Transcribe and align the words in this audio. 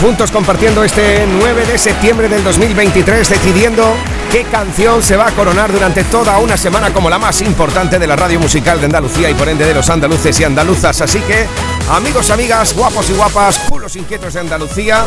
juntos 0.00 0.30
compartiendo 0.30 0.82
este 0.82 1.26
9 1.26 1.66
de 1.66 1.76
septiembre 1.76 2.28
del 2.28 2.42
2023, 2.42 3.28
decidiendo 3.28 3.84
qué 4.32 4.44
canción 4.44 5.02
se 5.02 5.16
va 5.16 5.28
a 5.28 5.30
coronar 5.32 5.70
durante 5.70 6.04
toda 6.04 6.38
una 6.38 6.56
semana 6.56 6.92
como 6.92 7.10
la 7.10 7.18
más 7.18 7.42
importante 7.42 7.98
de 7.98 8.06
la 8.06 8.16
radio 8.16 8.40
musical 8.40 8.78
de 8.80 8.86
Andalucía 8.86 9.28
y 9.28 9.34
por 9.34 9.48
ende 9.48 9.66
de 9.66 9.74
los 9.74 9.90
andaluces 9.90 10.38
y 10.40 10.44
andaluzas. 10.44 11.02
Así 11.02 11.20
que, 11.20 11.46
amigos, 11.90 12.30
amigas, 12.30 12.74
guapos 12.74 13.10
y 13.10 13.12
guapas, 13.14 13.58
culos 13.68 13.96
inquietos 13.96 14.32
de 14.34 14.40
Andalucía, 14.40 15.04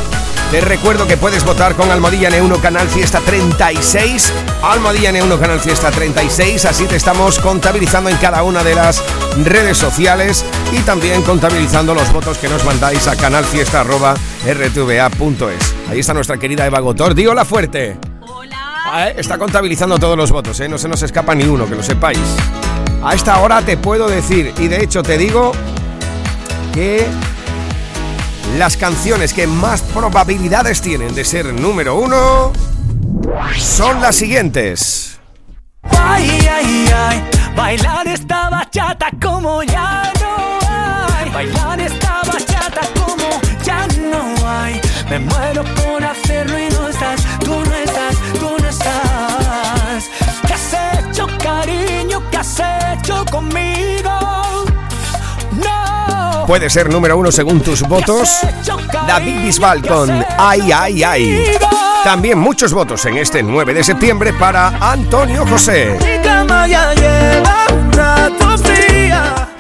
te 0.52 0.60
recuerdo 0.62 1.06
que 1.08 1.18
puedes 1.18 1.44
votar 1.44 1.74
con 1.76 1.90
Almohadilla 1.90 2.30
N1 2.30 2.62
Canal 2.62 2.88
Fiesta 2.88 3.20
36. 3.20 4.32
Almohadilla 4.62 5.12
N1 5.12 5.40
Canal 5.40 5.60
Fiesta 5.60 5.90
36. 5.90 6.66
Así 6.66 6.86
te 6.86 6.96
estamos 6.96 7.40
contabilizando 7.40 8.12
en 8.12 8.18
cada 8.18 8.44
una 8.44 8.64
de 8.64 8.76
las 8.76 9.02
redes 9.44 9.78
sociales 9.78 10.46
y 10.72 10.82
también 10.82 11.24
contabilizando 11.24 11.96
los 11.96 12.14
votos 12.14 12.38
que 12.38 12.50
nos 12.50 12.64
mandáis 12.66 13.08
a 13.08 13.16
canalfiesta.rtva.es. 13.16 15.76
Ahí 15.90 16.00
está 16.00 16.14
nuestra 16.14 16.38
querida 16.38 16.68
Eva 16.68 16.82
Gotor. 16.82 17.16
Díola 17.16 17.46
fuerte. 17.46 17.98
Hola. 18.22 18.58
Ah, 18.86 19.08
¿eh? 19.08 19.16
Está 19.18 19.40
contabilizando 19.40 19.98
todos 19.98 20.18
los 20.18 20.32
votos, 20.32 20.60
¿eh? 20.60 20.70
no 20.70 20.78
se 20.78 20.88
nos 20.88 21.02
escapa 21.02 21.34
ni 21.34 21.46
uno, 21.46 21.68
que 21.68 21.74
lo 21.76 21.82
sepáis. 21.82 22.20
A 23.04 23.16
esta 23.16 23.40
hora 23.40 23.64
te 23.64 23.76
puedo 23.76 24.08
decir, 24.08 24.54
y 24.60 24.68
de 24.68 24.84
hecho 24.84 25.02
te 25.02 25.18
digo, 25.18 25.52
que 26.74 27.08
las 28.58 28.78
canciones 28.78 29.34
que 29.34 29.46
más 29.46 29.82
probabilidades 29.82 30.82
tienen 30.82 31.14
de 31.14 31.24
ser 31.24 31.54
número 31.54 31.96
uno 31.96 32.52
son 33.58 34.02
las 34.02 34.16
siguientes. 34.16 35.20
Ay, 35.84 36.48
ay, 36.52 36.86
ay, 36.96 37.24
bailar 37.56 38.08
esta 38.08 38.50
bachata 38.50 39.10
como 39.22 39.62
ya 39.64 40.12
no 40.20 40.60
hay. 41.16 41.30
Bailar 41.30 41.80
esta 41.80 42.22
bachata 42.26 42.82
como 43.00 43.30
ya 43.64 43.88
no 44.02 44.50
hay. 44.50 44.82
Me 45.10 45.20
muero 45.20 45.64
por 45.76 46.04
hacerlo 46.04 46.58
y 46.58 46.70
no 46.70 46.88
estás, 46.90 47.22
tú 47.40 47.64
no 47.66 47.76
estás, 47.76 48.16
tú 48.40 48.50
no 48.60 48.68
estás. 48.68 50.10
¿Qué 50.48 50.54
has 50.54 50.74
hecho, 50.74 51.28
cariño? 51.38 52.24
¿Qué 52.32 52.38
has 52.38 52.60
hecho 52.60 53.24
conmigo? 53.32 54.63
Puede 56.48 56.70
ser 56.70 56.92
número 56.92 57.18
uno 57.18 57.32
según 57.32 57.62
tus 57.62 57.82
votos. 57.82 58.30
David 59.08 59.44
Bisbal 59.44 59.82
con 59.82 60.26
Ay, 60.38 60.72
ay, 60.72 61.04
ay. 61.04 61.46
También 62.04 62.38
muchos 62.38 62.74
votos 62.74 63.06
en 63.06 63.18
este 63.18 63.42
9 63.42 63.74
de 63.74 63.84
septiembre 63.84 64.34
para 64.34 64.68
Antonio 64.92 65.46
José. 65.48 65.98
Mi 66.02 66.22
cama 66.22 66.68
ya 66.68 66.94
lleva 66.94 67.66
un 67.74 67.92
rato 67.94 68.58
fría. 68.58 69.53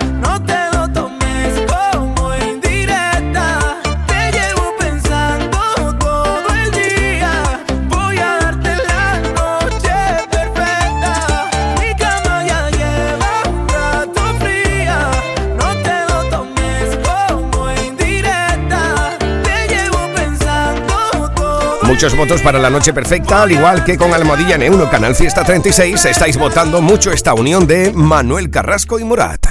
Muchos 21.94 22.18
votos 22.18 22.42
para 22.42 22.58
la 22.58 22.72
noche 22.72 22.92
perfecta, 22.92 23.44
al 23.44 23.52
igual 23.52 23.86
que 23.86 24.00
con 24.00 24.12
Almohadilla 24.12 24.58
N1 24.58 24.90
Canal 24.90 25.14
Fiesta 25.14 25.44
36, 25.44 26.04
estáis 26.06 26.38
votando 26.38 26.82
mucho 26.82 27.12
esta 27.12 27.36
unión 27.36 27.68
de 27.68 27.92
Manuel 27.94 28.50
Carrasco 28.50 28.98
y 28.98 29.04
Murat. 29.04 29.46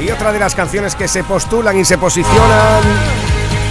Y 0.00 0.10
otra 0.12 0.32
de 0.32 0.38
las 0.38 0.54
canciones 0.54 0.94
que 0.94 1.08
se 1.08 1.24
postulan 1.24 1.76
y 1.76 1.84
se 1.84 1.98
posicionan 1.98 3.27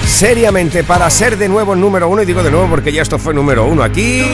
seriamente 0.07 0.83
para 0.83 1.09
ser 1.09 1.37
de 1.37 1.47
nuevo 1.47 1.75
número 1.75 2.07
uno, 2.09 2.23
y 2.23 2.25
digo 2.25 2.41
de 2.41 2.49
nuevo 2.49 2.67
porque 2.67 2.91
ya 2.91 3.01
esto 3.01 3.19
fue 3.19 3.33
número 3.33 3.65
uno 3.65 3.83
aquí, 3.83 4.25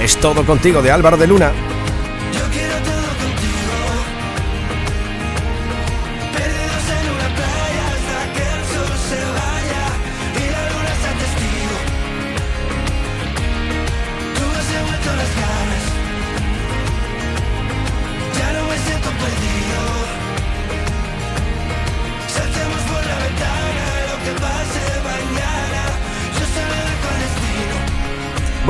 es 0.00 0.16
todo 0.16 0.46
contigo 0.46 0.80
de 0.80 0.90
Álvaro 0.90 1.16
de 1.16 1.26
Luna. 1.26 1.52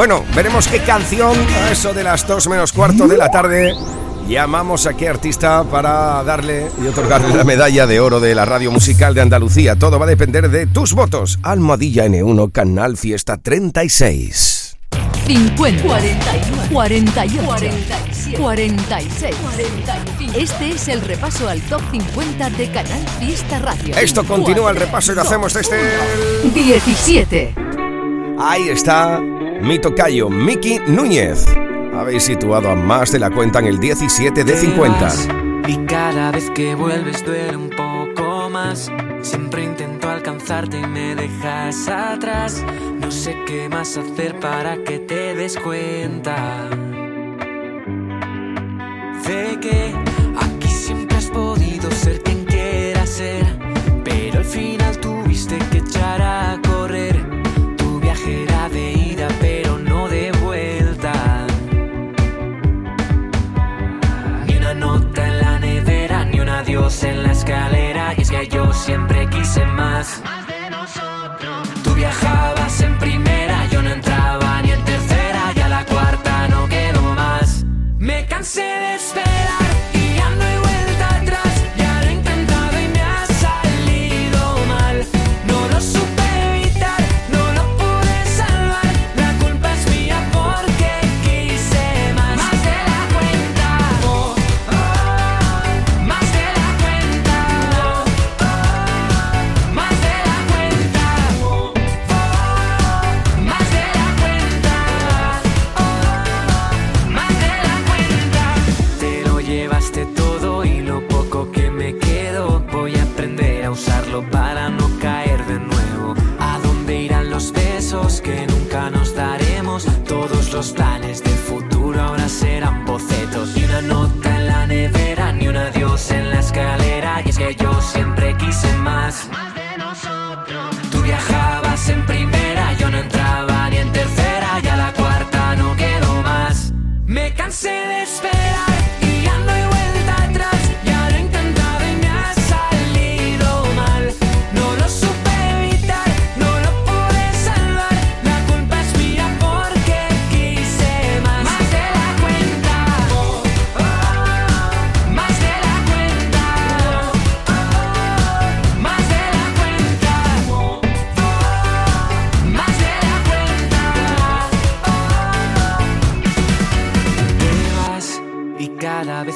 Bueno, 0.03 0.25
veremos 0.35 0.67
qué 0.67 0.81
canción, 0.81 1.39
a 1.63 1.71
eso 1.71 1.95
de 1.95 2.03
las 2.03 2.27
2 2.27 2.49
menos 2.49 2.73
cuarto 2.73 3.07
de 3.07 3.17
la 3.17 3.31
tarde, 3.31 3.73
llamamos 4.27 4.89
a 4.89 4.95
qué 4.95 5.09
artista 5.09 5.63
para 5.63 6.25
darle 6.25 6.73
y 6.83 6.89
otorgarle 6.89 7.33
la 7.33 7.45
medalla 7.45 7.87
de 7.87 8.01
oro 8.01 8.19
de 8.19 8.35
la 8.35 8.45
radio 8.45 8.73
musical 8.73 9.15
de 9.15 9.21
Andalucía. 9.21 9.77
Todo 9.77 10.01
va 10.01 10.07
a 10.07 10.09
depender 10.09 10.51
de 10.51 10.67
tus 10.67 10.95
votos. 10.95 11.39
Almohadilla 11.45 12.07
N1, 12.07 12.51
Canal 12.51 12.97
Fiesta 12.97 13.37
36. 13.37 14.77
50, 15.29 15.83
41, 15.85 16.63
48, 16.73 17.43
47, 17.45 18.39
46, 18.41 19.37
45. 19.37 20.33
Este 20.37 20.71
es 20.71 20.89
el 20.89 21.01
repaso 21.03 21.49
al 21.49 21.61
top 21.61 21.81
50 21.93 22.51
de 22.51 22.71
Canal 22.73 23.07
Fiesta 23.21 23.61
Radio. 23.61 23.97
Esto 23.97 24.25
continúa 24.25 24.73
el 24.73 24.79
repaso 24.79 25.13
y 25.13 25.15
lo 25.15 25.23
hacemos 25.23 25.55
desde 25.55 25.77
el... 25.77 26.53
17. 26.53 27.55
Ahí 28.39 28.69
está 28.69 29.21
mi 29.21 29.79
tocayo, 29.79 30.29
Miki 30.29 30.79
Núñez. 30.87 31.47
Habéis 31.95 32.25
situado 32.25 32.71
a 32.71 32.75
más 32.75 33.13
de 33.13 33.19
la 33.19 33.31
cuenta 33.31 33.59
en 33.61 33.67
el 33.67 33.79
17 33.79 34.45
de 34.45 34.57
50. 34.57 35.09
Y 35.69 35.77
cada 35.87 36.33
vez 36.33 36.51
que 36.51 36.75
vuelves 36.75 37.25
duele 37.25 37.57
un 37.57 37.71
poco 37.71 38.49
más. 38.51 38.91
Siempre 39.21 39.63
intento 39.63 40.09
alcanzarte 40.09 40.81
y 40.81 40.87
me 40.87 41.15
dejas 41.15 41.89
atrás. 41.89 42.65
No 43.01 43.11
sé 43.11 43.37
qué 43.47 43.69
más 43.69 43.97
hacer 43.97 44.41
para 44.41 44.83
que 44.83 44.99
te 44.99 45.35
des 45.35 45.57
cuenta. 45.59 46.69
De 49.27 49.61
que 49.61 50.12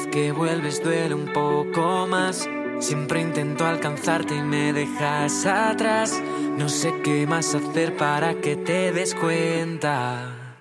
que 0.05 0.31
vuelves 0.31 0.83
duele 0.83 1.15
un 1.15 1.33
poco 1.33 2.05
más. 2.07 2.47
Siempre 2.79 3.21
intento 3.21 3.65
alcanzarte 3.65 4.35
y 4.35 4.41
me 4.41 4.71
dejas 4.73 5.45
atrás. 5.45 6.21
No 6.57 6.69
sé 6.69 6.93
qué 7.03 7.25
más 7.25 7.55
hacer 7.55 7.97
para 7.97 8.35
que 8.35 8.55
te 8.55 8.91
des 8.91 9.15
cuenta. 9.15 10.57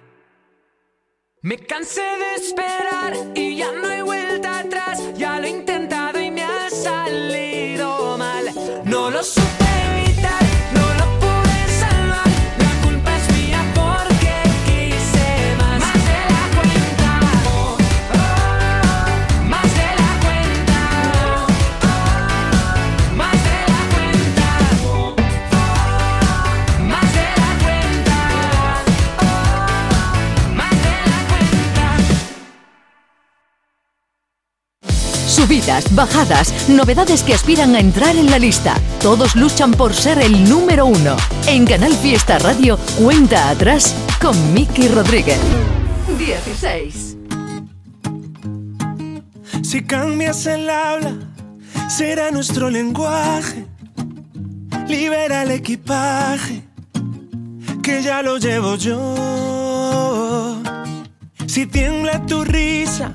Me 1.43 1.59
cansé 1.59 2.01
de 2.01 2.35
esperar 2.37 3.13
y 3.35 3.57
ya 3.57 3.73
no 3.73 3.89
hay 3.89 4.01
vuelta 4.01 4.61
atrás. 4.61 5.03
Ya 5.17 5.39
lo 5.39 5.47
he 5.47 5.51
Subidas, 35.47 35.95
bajadas, 35.95 36.69
novedades 36.69 37.23
que 37.23 37.33
aspiran 37.33 37.77
a 37.77 37.79
entrar 37.79 38.17
en 38.17 38.29
la 38.29 38.37
lista. 38.37 38.75
Todos 39.01 39.37
luchan 39.37 39.71
por 39.71 39.95
ser 39.95 40.19
el 40.19 40.43
número 40.49 40.87
uno. 40.87 41.17
En 41.47 41.65
Canal 41.65 41.93
Fiesta 41.93 42.41
Radio, 42.41 42.77
cuenta 42.99 43.49
atrás 43.49 43.95
con 44.21 44.35
Miki 44.53 44.89
Rodríguez. 44.89 45.39
16. 46.19 47.17
Si 49.63 49.85
cambias 49.85 50.47
el 50.47 50.69
habla, 50.69 51.15
será 51.89 52.33
nuestro 52.33 52.69
lenguaje. 52.69 53.69
Libera 54.89 55.45
el 55.45 55.53
equipaje, 55.53 56.65
que 57.85 58.03
ya 58.03 58.21
lo 58.21 58.39
llevo 58.39 58.75
yo. 58.75 60.61
Si 61.47 61.67
tiembla 61.67 62.27
tu 62.27 62.43
risa, 62.43 63.15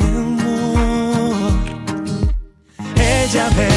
Ella 3.19 3.49
ve 3.57 3.69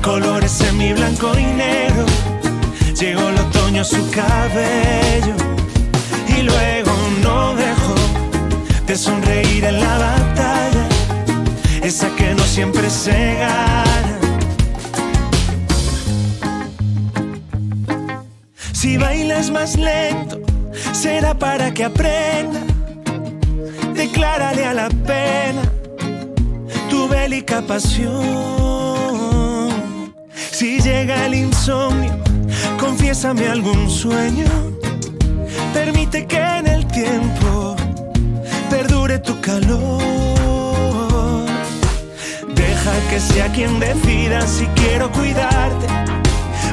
colores 0.00 0.60
en 0.60 0.78
mi 0.78 0.92
blanco 0.92 1.32
y 1.36 1.44
negro. 1.44 2.06
Llegó 3.00 3.28
el 3.28 3.38
otoño 3.38 3.82
a 3.82 3.84
su 3.84 4.08
cabello 4.10 5.34
y 6.28 6.42
luego 6.42 6.92
no 7.22 7.54
dejó 7.56 7.94
de 8.86 8.96
sonreír 8.96 9.64
en 9.64 9.80
la 9.80 9.98
batalla, 9.98 10.86
esa 11.82 12.08
que 12.16 12.34
no 12.34 12.44
siempre 12.44 12.88
se 12.90 13.34
gana. 13.34 14.18
Si 18.72 18.96
bailas 18.96 19.50
más 19.50 19.76
lento, 19.76 20.40
será 20.92 21.36
para 21.36 21.74
que 21.74 21.84
aprenda. 21.84 22.60
Declárale 23.94 24.64
a 24.64 24.74
la 24.74 24.88
pena 24.88 25.62
tu 27.04 27.08
bélica 27.08 27.60
pasión. 27.62 28.14
Si 30.50 30.80
llega 30.80 31.26
el 31.26 31.34
insomnio, 31.34 32.12
confiésame 32.78 33.48
algún 33.48 33.90
sueño. 33.90 34.46
Permite 35.72 36.26
que 36.26 36.38
en 36.38 36.66
el 36.66 36.86
tiempo 36.86 37.76
perdure 38.70 39.18
tu 39.18 39.40
calor. 39.40 40.02
Deja 42.54 42.92
que 43.10 43.20
sea 43.20 43.48
quien 43.52 43.80
decida 43.80 44.46
si 44.46 44.66
quiero 44.76 45.10
cuidarte, 45.12 45.86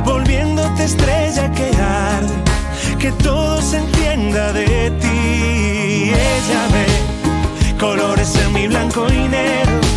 volviéndote 0.06 0.84
estrella 0.84 1.52
que 1.52 1.72
arde, 1.78 2.36
que 3.00 3.12
todo 3.24 3.62
se 3.62 3.78
entienda 3.78 4.54
de 4.54 4.92
ti. 5.02 6.12
Ella 6.14 6.68
ve 6.74 6.86
colores 7.80 8.36
en 8.36 8.54
mi 8.54 8.68
blanco 8.68 9.08
y 9.12 9.28
negro. 9.28 9.91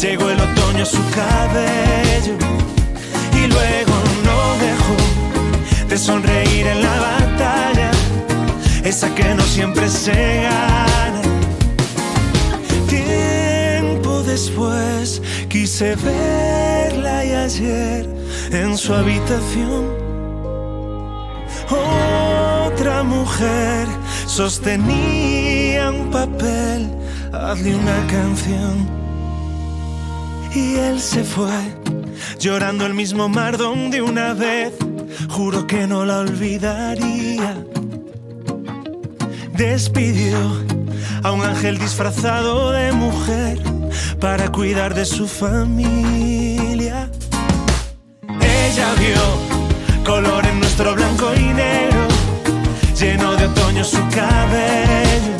Llegó 0.00 0.30
el 0.30 0.40
otoño 0.40 0.82
a 0.82 0.86
su 0.86 1.02
cabello 1.10 2.36
y 3.32 3.46
luego 3.48 3.94
no 4.24 4.38
dejó 4.66 5.88
de 5.88 5.98
sonreír 5.98 6.66
en 6.68 6.82
la 6.82 7.00
batalla, 7.00 7.90
esa 8.84 9.12
que 9.14 9.34
no 9.34 9.42
siempre 9.42 9.88
se 9.88 10.42
gana. 10.42 11.22
Tiempo 12.88 14.22
después 14.22 15.20
quise 15.48 15.96
verla 15.96 17.24
y 17.24 17.32
ayer 17.32 18.08
en 18.52 18.78
su 18.78 18.94
habitación 18.94 20.08
otra 21.70 23.02
mujer 23.02 23.86
sostenía 24.26 25.90
un 25.90 26.10
papel, 26.10 26.88
hazle 27.32 27.74
una 27.74 28.06
canción. 28.06 29.07
Y 30.54 30.76
él 30.76 31.00
se 31.00 31.24
fue, 31.24 31.52
llorando 32.38 32.86
el 32.86 32.94
mismo 32.94 33.28
mar 33.28 33.56
donde 33.56 34.02
una 34.02 34.34
vez 34.34 34.72
juro 35.28 35.66
que 35.66 35.86
no 35.86 36.04
la 36.04 36.20
olvidaría. 36.20 37.54
Despidió 39.52 40.38
a 41.22 41.32
un 41.32 41.42
ángel 41.42 41.78
disfrazado 41.78 42.72
de 42.72 42.92
mujer 42.92 43.58
para 44.20 44.50
cuidar 44.50 44.94
de 44.94 45.04
su 45.04 45.26
familia. 45.26 47.10
Ella 48.40 48.94
vio 48.98 49.58
color 50.04 50.46
en 50.46 50.60
nuestro 50.60 50.94
blanco 50.94 51.32
y 51.34 51.52
negro, 51.52 52.06
lleno 52.98 53.36
de 53.36 53.46
otoño 53.46 53.84
su 53.84 54.00
cabello. 54.08 55.34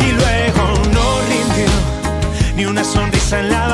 Y 0.00 0.12
luego 0.12 0.62
no 0.92 1.20
rindió 1.28 1.72
ni 2.56 2.64
una 2.64 2.84
sonrisa 2.84 3.40
en 3.40 3.50
la 3.50 3.65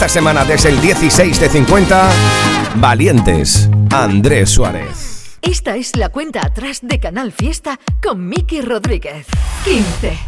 Esta 0.00 0.08
semana 0.08 0.46
desde 0.46 0.70
el 0.70 0.80
16 0.80 1.38
de 1.40 1.48
50, 1.50 2.08
Valientes, 2.76 3.68
Andrés 3.90 4.48
Suárez. 4.48 4.99
Esta 5.42 5.76
es 5.76 5.96
la 5.96 6.10
cuenta 6.10 6.44
atrás 6.44 6.80
de 6.82 7.00
Canal 7.00 7.32
Fiesta 7.32 7.78
con 8.02 8.28
Miki 8.28 8.60
Rodríguez. 8.60 9.26
15. 9.64 10.18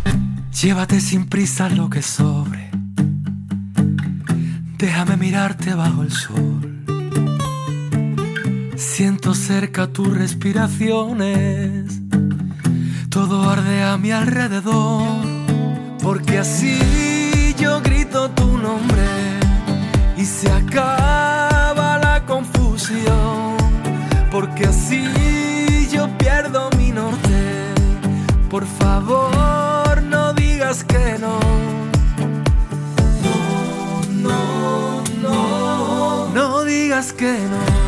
Llévate 0.62 1.00
sin 1.00 1.28
prisa 1.28 1.68
lo 1.68 1.90
que 1.90 2.02
sobre. 2.02 2.70
Déjame 4.78 5.16
mirarte 5.16 5.74
bajo 5.74 6.02
el 6.02 6.12
sol. 6.12 6.84
Siento 8.76 9.34
cerca 9.34 9.86
tus 9.86 10.08
respiraciones. 10.16 12.00
Todo 13.10 13.48
arde 13.48 13.82
a 13.82 13.98
mi 13.98 14.12
alrededor. 14.12 15.24
Porque 16.02 16.38
así 16.38 17.54
yo 17.58 17.80
grito 17.80 18.30
tu 18.30 18.58
nombre 18.58 19.06
y 20.16 20.24
se 20.24 20.50
acaba 20.50 21.98
la 21.98 22.24
confusión. 22.26 23.21
Porque 24.62 24.76
así 24.76 25.88
yo 25.90 26.06
pierdo 26.18 26.70
mi 26.78 26.92
norte. 26.92 27.74
Por 28.48 28.64
favor, 28.64 30.00
no 30.02 30.32
digas 30.34 30.84
que 30.84 31.18
no. 31.18 31.40
No, 34.08 35.02
no, 35.20 36.28
no. 36.28 36.28
No 36.28 36.64
digas 36.64 37.12
que 37.12 37.32
no. 37.32 37.81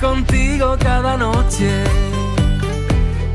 Contigo 0.00 0.76
cada 0.78 1.16
noche. 1.16 1.84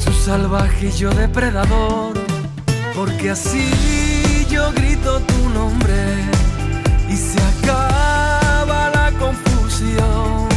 Tú 0.03 0.11
salvaje 0.13 0.87
y 0.87 0.91
yo 0.91 1.09
depredador. 1.09 2.13
Porque 2.95 3.31
así 3.31 4.45
yo 4.49 4.71
grito 4.73 5.19
tu 5.21 5.49
nombre 5.49 5.95
y 7.09 7.15
se 7.15 7.39
acaba 7.41 8.91
la 8.93 9.11
confusión. 9.17 10.47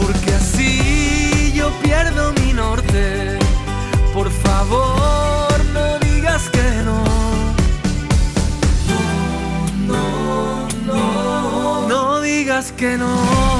Porque 0.00 0.34
así 0.34 1.52
yo 1.54 1.70
pierdo 1.82 2.32
mi 2.34 2.52
norte. 2.52 3.38
Por 4.12 4.30
favor, 4.30 5.52
no 5.72 5.98
digas 5.98 6.48
que 6.50 6.82
no. 6.84 7.04
No, 9.88 10.68
no, 10.86 11.88
no 11.88 12.20
digas 12.20 12.72
que 12.72 12.96
no. 12.96 13.08
No. 13.08 13.53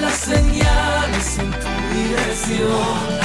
Las 0.00 0.14
señales 0.14 1.38
en 1.38 1.50
tu 1.50 1.68
dirección. 1.94 3.23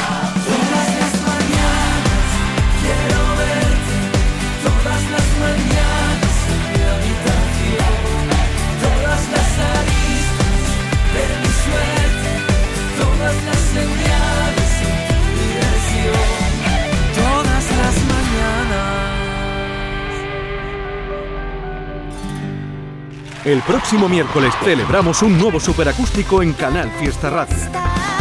El 23.49 23.63
próximo 23.63 24.07
miércoles 24.07 24.53
celebramos 24.63 25.23
un 25.23 25.35
nuevo 25.35 25.59
superacústico 25.59 26.43
en 26.43 26.53
Canal 26.53 26.87
Fiesta 26.99 27.31
Radio. 27.31 27.57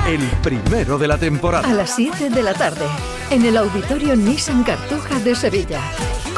El 0.06 0.23
primero 0.42 0.97
de 0.97 1.06
la 1.06 1.18
temporada. 1.18 1.68
A 1.68 1.75
las 1.75 1.97
7 1.97 2.30
de 2.30 2.42
la 2.42 2.54
tarde, 2.54 2.87
en 3.28 3.44
el 3.44 3.58
Auditorio 3.58 4.16
Nissan 4.16 4.64
Cartuja 4.64 5.18
de 5.18 5.35
Sevilla, 5.35 5.82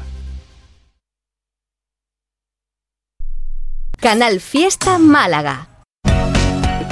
Canal 3.99 4.41
Fiesta 4.41 4.99
Málaga. 4.99 5.70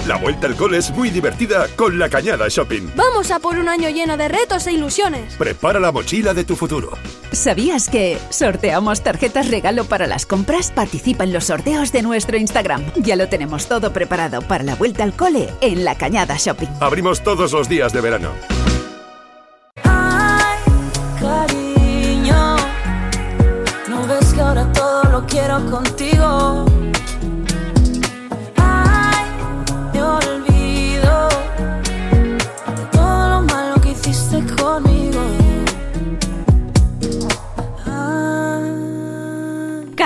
La 0.09 0.17
vuelta 0.17 0.47
al 0.47 0.57
cole 0.57 0.79
es 0.79 0.91
muy 0.91 1.11
divertida 1.11 1.67
con 1.77 1.99
la 1.99 2.09
Cañada 2.09 2.47
Shopping. 2.49 2.93
Vamos 2.97 3.31
a 3.31 3.41
por 3.41 3.59
un 3.59 3.69
año 3.69 3.91
lleno 3.91 4.17
de 4.17 4.29
retos 4.29 4.67
e 4.67 4.73
ilusiones. 4.73 5.35
Prepara 5.35 5.79
la 5.81 5.93
mochila 5.93 6.33
de 6.33 6.45
tu 6.45 6.57
futuro. 6.57 6.93
¿Sabías 7.33 7.91
que 7.91 8.19
sorteamos 8.31 9.03
tarjetas 9.03 9.51
regalo 9.51 9.85
para 9.85 10.07
las 10.07 10.25
compras? 10.25 10.71
Participa 10.71 11.25
en 11.25 11.35
los 11.35 11.45
sorteos 11.45 11.93
de 11.93 12.01
nuestro 12.01 12.39
Instagram. 12.39 12.91
Ya 12.97 13.17
lo 13.17 13.29
tenemos 13.29 13.69
todo 13.69 13.93
preparado 13.93 14.41
para 14.41 14.65
la 14.65 14.77
vuelta 14.77 15.03
al 15.05 15.15
cole 15.15 15.51
en 15.61 15.85
la 15.85 15.99
Cañada 15.99 16.37
Shopping. 16.39 16.69
Abrimos 16.81 17.23
todos 17.23 17.53
los 17.53 17.69
días 17.69 17.93
de 17.93 18.01
verano. 18.01 18.33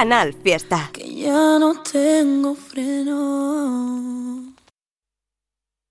Canal 0.02 0.34
Fiesta. 0.34 0.90
que 0.92 1.14
ya 1.14 1.60
no 1.60 1.80
tengo 1.80 2.56
freno. 2.56 4.52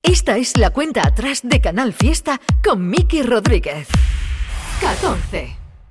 Esta 0.04 0.36
es 0.36 0.58
la 0.58 0.72
cuenta 0.72 1.08
atrás 1.08 1.40
de 1.44 1.62
Canal 1.62 1.94
Fiesta 1.94 2.42
con 2.62 2.90
Miki 2.90 3.24
Rodríguez. 3.24 3.88
14. 4.82 5.61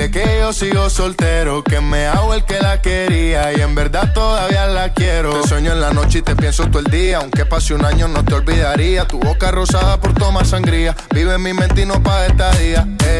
Dile 0.00 0.10
que 0.10 0.38
yo 0.40 0.52
sigo 0.52 0.88
soltero, 0.88 1.62
que 1.62 1.80
me 1.80 2.06
hago 2.06 2.32
el 2.32 2.44
que 2.44 2.58
la 2.58 2.80
quería 2.80 3.52
y 3.52 3.60
en 3.60 3.74
verdad 3.74 4.12
todavía 4.14 4.66
la 4.66 4.92
quiero. 4.94 5.40
Te 5.40 5.48
sueño 5.48 5.72
en 5.72 5.80
la 5.80 5.92
noche 5.92 6.18
y 6.18 6.22
te 6.22 6.34
pienso 6.36 6.66
todo 6.68 6.80
el 6.80 6.90
día, 6.90 7.18
aunque 7.18 7.44
pase 7.44 7.74
un 7.74 7.84
año 7.84 8.08
no 8.08 8.24
te 8.24 8.34
olvidaría. 8.34 9.06
Tu 9.06 9.18
boca 9.18 9.50
rosada 9.50 10.00
por 10.00 10.14
tomar 10.14 10.46
sangría, 10.46 10.96
vive 11.14 11.34
en 11.34 11.42
mi 11.42 11.52
mente 11.52 11.82
y 11.82 11.86
no 11.86 12.02
pa' 12.02 12.26
esta 12.26 12.50
día. 12.52 12.86
Ey, 13.06 13.19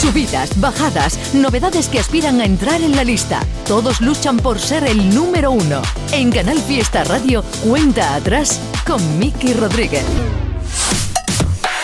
Subidas, 0.00 0.58
bajadas, 0.58 1.34
novedades 1.34 1.88
que 1.88 1.98
aspiran 1.98 2.40
a 2.40 2.46
entrar 2.46 2.80
en 2.80 2.96
la 2.96 3.04
lista. 3.04 3.40
Todos 3.66 4.00
luchan 4.00 4.38
por 4.38 4.58
ser 4.58 4.84
el 4.84 5.14
número 5.14 5.50
uno. 5.50 5.82
En 6.10 6.30
Canal 6.30 6.56
Fiesta 6.56 7.04
Radio, 7.04 7.44
cuenta 7.62 8.14
atrás 8.14 8.58
con 8.86 9.18
Miki 9.18 9.52
Rodríguez. 9.52 10.02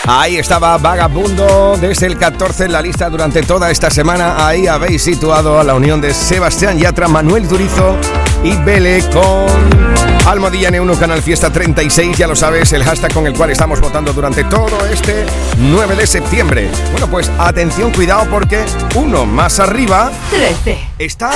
Ahí 0.06 0.38
estaba 0.38 0.78
Vagabundo 0.78 1.76
desde 1.78 2.06
el 2.06 2.16
14 2.16 2.64
en 2.64 2.72
la 2.72 2.80
lista 2.80 3.10
durante 3.10 3.42
toda 3.42 3.70
esta 3.70 3.90
semana. 3.90 4.46
Ahí 4.46 4.66
habéis 4.66 5.02
situado 5.02 5.60
a 5.60 5.64
la 5.64 5.74
unión 5.74 6.00
de 6.00 6.14
Sebastián 6.14 6.78
Yatra, 6.78 7.08
Manuel 7.08 7.46
Turizo 7.46 7.96
y 8.42 8.56
Bele 8.56 9.04
con 9.12 9.95
Almohadilla 10.26 10.70
N1 10.70 10.98
Canal 10.98 11.22
Fiesta 11.22 11.52
36. 11.52 12.18
Ya 12.18 12.26
lo 12.26 12.34
sabes, 12.34 12.72
el 12.72 12.82
hashtag 12.82 13.12
con 13.14 13.28
el 13.28 13.34
cual 13.34 13.50
estamos 13.50 13.80
votando 13.80 14.12
durante 14.12 14.42
todo 14.44 14.84
este 14.86 15.24
9 15.58 15.94
de 15.94 16.06
septiembre. 16.06 16.68
Bueno, 16.90 17.06
pues 17.06 17.30
atención, 17.38 17.92
cuidado 17.92 18.26
porque 18.28 18.64
uno 18.96 19.24
más 19.24 19.60
arriba 19.60 20.10
13. 20.30 20.78
está 20.98 21.30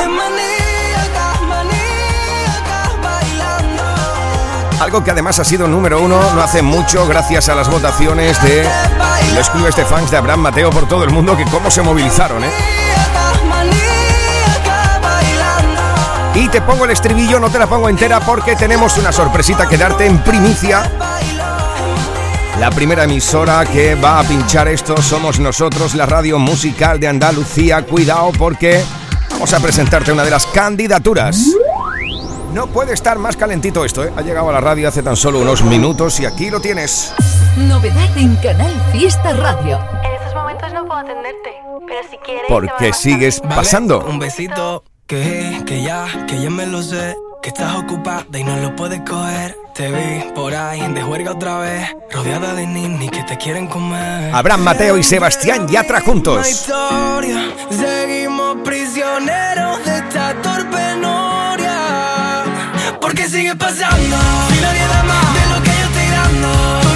Algo 4.81 5.05
que 5.05 5.11
además 5.11 5.39
ha 5.39 5.45
sido 5.45 5.69
número 5.69 6.01
uno 6.01 6.19
no 6.35 6.43
hace 6.43 6.63
mucho 6.63 7.07
gracias 7.07 7.49
a 7.49 7.55
las 7.55 7.71
votaciones 7.71 8.43
de 8.43 8.67
los 9.37 9.51
clubes 9.51 9.77
de 9.77 9.85
fans 9.85 10.11
de 10.11 10.17
Abraham 10.17 10.41
Mateo 10.41 10.71
por 10.71 10.89
todo 10.89 11.05
el 11.05 11.11
mundo 11.11 11.37
que 11.37 11.45
cómo 11.45 11.71
se 11.71 11.83
movilizaron, 11.83 12.43
¿eh? 12.43 12.51
Te 16.51 16.61
pongo 16.61 16.85
el 16.85 16.91
estribillo, 16.91 17.39
no 17.39 17.49
te 17.49 17.59
la 17.59 17.69
pongo 17.69 17.89
entera 17.89 18.19
porque 18.21 18.57
tenemos 18.57 18.99
una 18.99 19.13
sorpresita 19.13 19.69
que 19.69 19.77
darte 19.77 20.07
en 20.07 20.19
primicia. 20.19 20.91
La 22.59 22.71
primera 22.71 23.05
emisora 23.05 23.65
que 23.65 23.95
va 23.95 24.19
a 24.19 24.25
pinchar 24.25 24.67
esto 24.67 25.01
somos 25.01 25.39
nosotros, 25.39 25.95
la 25.95 26.07
radio 26.07 26.39
musical 26.39 26.99
de 26.99 27.07
Andalucía. 27.07 27.83
Cuidado 27.83 28.33
porque 28.37 28.83
vamos 29.31 29.53
a 29.53 29.61
presentarte 29.61 30.13
una 30.13 30.25
de 30.25 30.31
las 30.31 30.47
candidaturas. 30.47 31.39
No 32.53 32.67
puede 32.67 32.95
estar 32.95 33.17
más 33.19 33.37
calentito 33.37 33.85
esto, 33.85 34.05
¿eh? 34.05 34.13
Ha 34.17 34.23
llegado 34.23 34.49
a 34.49 34.53
la 34.53 34.61
radio 34.61 34.89
hace 34.89 35.05
tan 35.05 35.15
solo 35.17 35.39
unos 35.39 35.63
minutos 35.63 36.19
y 36.19 36.27
aquí 36.27 36.51
lo 36.51 36.61
tienes. 36.61 37.15
Novedad 37.57 38.17
en 38.17 38.35
Canal 38.37 38.75
Fiesta 38.91 39.33
Radio. 39.35 39.79
En 40.03 40.15
estos 40.15 40.35
momentos 40.35 40.73
no 40.73 40.85
puedo 40.85 40.99
atenderte, 40.99 41.51
pero 41.87 42.01
si 42.11 42.17
quieres... 42.19 42.45
Porque 42.49 42.93
sigues 42.93 43.41
pasando. 43.41 44.05
Un 44.05 44.19
besito 44.19 44.83
que, 45.11 45.65
que 45.67 45.83
ya, 45.83 46.07
que 46.29 46.41
ya 46.41 46.51
me 46.51 46.67
lo 46.67 46.81
sé. 46.83 47.17
que 47.43 47.49
estás 47.49 47.75
ocupada 47.75 48.39
y 48.39 48.45
no 48.45 48.57
lo 48.59 48.77
puedes 48.77 49.01
coger. 49.01 49.57
Te 49.75 49.91
vi 49.91 50.31
por 50.37 50.55
ahí 50.55 50.81
de 50.93 51.03
juerga 51.03 51.33
otra 51.33 51.59
vez, 51.59 51.89
rodeada 52.13 52.55
de 52.55 52.67
ninis 52.67 53.11
que 53.11 53.25
te 53.25 53.37
quieren 53.37 53.67
comer. 53.67 54.33
Abraham 54.33 54.63
Mateo 54.63 54.97
y 54.99 55.03
Sebastián 55.03 55.67
Yatra 55.67 56.01
juntos. 56.01 56.49
historia, 56.49 57.53
seguimos 57.71 58.59
prisioneros 58.63 59.85
de 59.85 59.97
esta 59.97 60.35
torpe 60.43 60.97
noria. 61.01 62.45
Porque 63.01 63.29
sigue 63.29 63.57
pasando, 63.57 64.17
si 64.49 64.61
nadie 64.61 64.87
da 64.87 65.03
más 65.03 65.35
de 65.35 65.55
lo 65.55 65.63
que 65.65 65.71
yo 65.71 65.87
estoy 65.87 66.09
dando. 66.19 66.90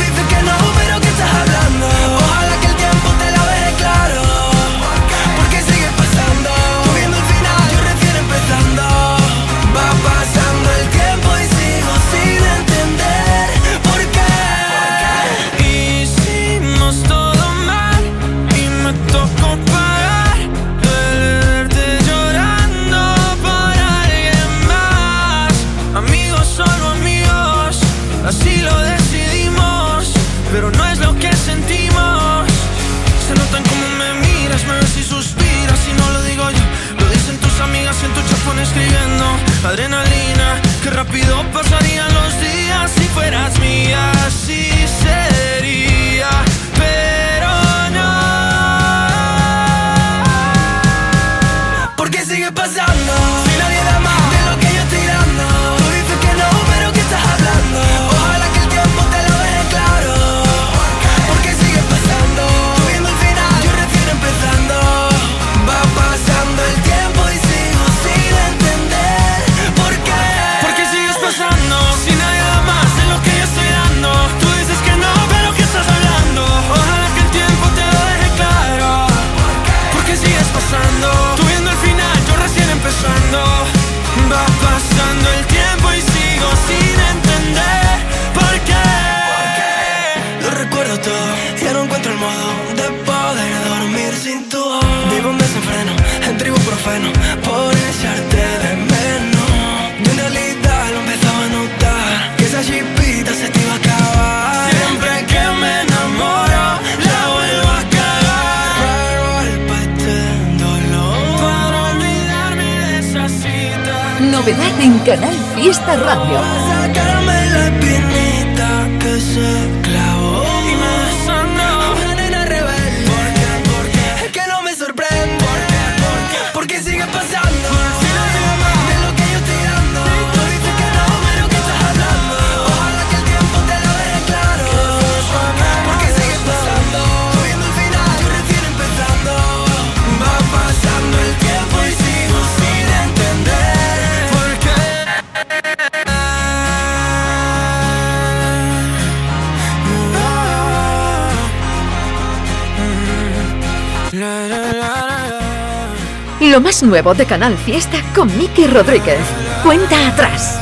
Lo 156.55 156.61
más 156.61 156.85
nuevo 156.85 157.15
de 157.15 157.27
Canal 157.27 157.59
Fiesta 157.59 158.01
con 158.15 158.29
Miki 158.39 158.69
Rodríguez. 158.69 159.19
Cuenta 159.65 160.07
atrás. 160.07 160.57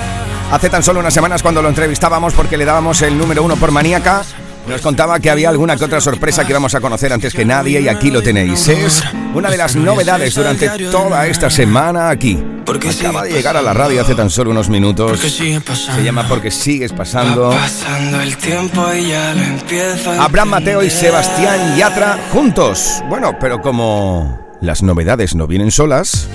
Hace 0.50 0.70
tan 0.70 0.82
solo 0.82 1.00
unas 1.00 1.12
semanas 1.12 1.42
cuando 1.42 1.60
lo 1.60 1.68
entrevistábamos 1.68 2.32
porque 2.32 2.56
le 2.56 2.64
dábamos 2.64 3.02
el 3.02 3.18
número 3.18 3.42
uno 3.42 3.56
por 3.56 3.72
maníaca, 3.72 4.22
nos 4.66 4.80
contaba 4.80 5.20
que 5.20 5.28
había 5.28 5.50
alguna 5.50 5.76
que 5.76 5.84
otra 5.84 6.00
sorpresa 6.00 6.46
que 6.46 6.52
íbamos 6.52 6.74
a 6.74 6.80
conocer 6.80 7.12
antes 7.12 7.34
que 7.34 7.44
nadie 7.44 7.78
y 7.82 7.88
aquí 7.88 8.10
lo 8.10 8.22
tenéis. 8.22 8.68
Es 8.68 9.04
una 9.34 9.50
de 9.50 9.58
las 9.58 9.76
novedades 9.76 10.34
durante 10.34 10.70
toda 10.90 11.26
esta 11.26 11.50
semana 11.50 12.08
aquí. 12.08 12.42
Acaba 12.62 13.24
de 13.24 13.32
llegar 13.32 13.58
a 13.58 13.60
la 13.60 13.74
radio 13.74 14.00
hace 14.00 14.14
tan 14.14 14.30
solo 14.30 14.50
unos 14.50 14.70
minutos. 14.70 15.20
Se 15.20 16.02
llama 16.02 16.26
Porque 16.26 16.50
sigues 16.50 16.94
pasando. 16.94 17.50
Pasando 17.50 18.18
el 18.22 18.34
tiempo 18.38 18.82
y 18.94 19.08
ya 19.08 19.34
lo 19.34 19.42
empiezo 19.42 20.10
a 20.10 20.24
Abraham 20.24 20.48
Mateo 20.48 20.82
y 20.82 20.88
Sebastián 20.88 21.76
Yatra 21.76 22.18
juntos. 22.32 23.02
Bueno, 23.10 23.36
pero 23.38 23.60
como 23.60 24.41
las 24.62 24.82
novedades 24.82 25.34
no 25.34 25.46
vienen 25.46 25.70
solas, 25.70 26.28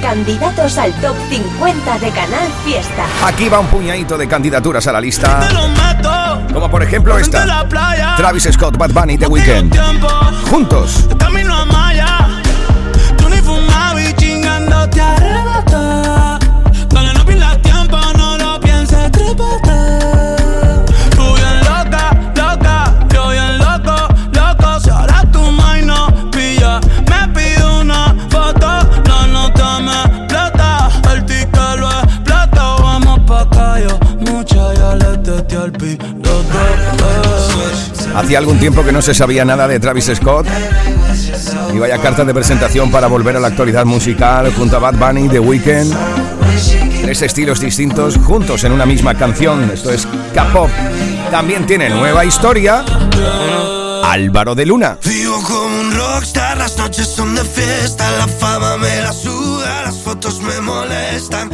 Candidatos 0.00 0.78
al 0.78 0.92
top 1.00 1.16
50 1.28 1.98
de 1.98 2.10
Canal 2.10 2.48
Fiesta. 2.64 3.06
aquí 3.24 3.48
va 3.48 3.58
un 3.58 3.66
puñadito 3.66 4.16
de 4.16 4.28
candidaturas 4.28 4.86
a 4.86 4.92
la 4.92 5.00
lista. 5.00 5.48
Como 6.52 6.70
por 6.70 6.82
ejemplo 6.82 7.18
esta. 7.18 7.66
Travis 8.16 8.48
Scott, 8.52 8.76
Bad 8.76 8.90
Bunny, 8.92 9.18
The 9.18 9.26
Weeknd. 9.26 9.74
Juntos. 10.48 11.08
Camino 11.18 11.56
a 11.56 11.64
Maya, 11.64 12.28
tú 13.16 13.28
ni 13.28 13.38
fumabas 13.38 14.10
y 14.10 14.12
chingándote 14.14 15.00
arrebata. 15.00 16.15
Hacía 38.16 38.38
algún 38.38 38.58
tiempo 38.58 38.82
que 38.82 38.92
no 38.92 39.02
se 39.02 39.12
sabía 39.12 39.44
nada 39.44 39.68
de 39.68 39.78
Travis 39.78 40.10
Scott. 40.14 40.46
Y 41.74 41.78
vaya 41.78 41.98
carta 41.98 42.24
de 42.24 42.32
presentación 42.32 42.90
para 42.90 43.08
volver 43.08 43.36
a 43.36 43.40
la 43.40 43.48
actualidad 43.48 43.84
musical 43.84 44.52
junto 44.54 44.76
a 44.76 44.78
Bad 44.78 44.94
Bunny, 44.94 45.28
The 45.28 45.38
Weeknd. 45.38 45.94
Tres 47.02 47.20
estilos 47.20 47.60
distintos 47.60 48.16
juntos 48.16 48.64
en 48.64 48.72
una 48.72 48.86
misma 48.86 49.14
canción. 49.14 49.70
Esto 49.70 49.90
es 49.92 50.08
K-pop. 50.34 50.70
También 51.30 51.66
tiene 51.66 51.90
nueva 51.90 52.24
historia. 52.24 52.84
Álvaro 54.02 54.54
de 54.54 54.64
Luna. 54.64 54.98
Vivo 55.04 55.42
como 55.42 55.80
un 55.80 55.94
rockstar, 55.94 56.56
las 56.56 56.78
noches 56.78 57.06
son 57.08 57.34
de 57.34 57.44
fiesta, 57.44 58.10
la 58.12 58.26
fama 58.26 58.78
me 58.78 59.02
la 59.02 59.12
suda, 59.12 59.82
las 59.82 59.98
fotos 59.98 60.40
me 60.40 60.58
molestan. 60.60 61.50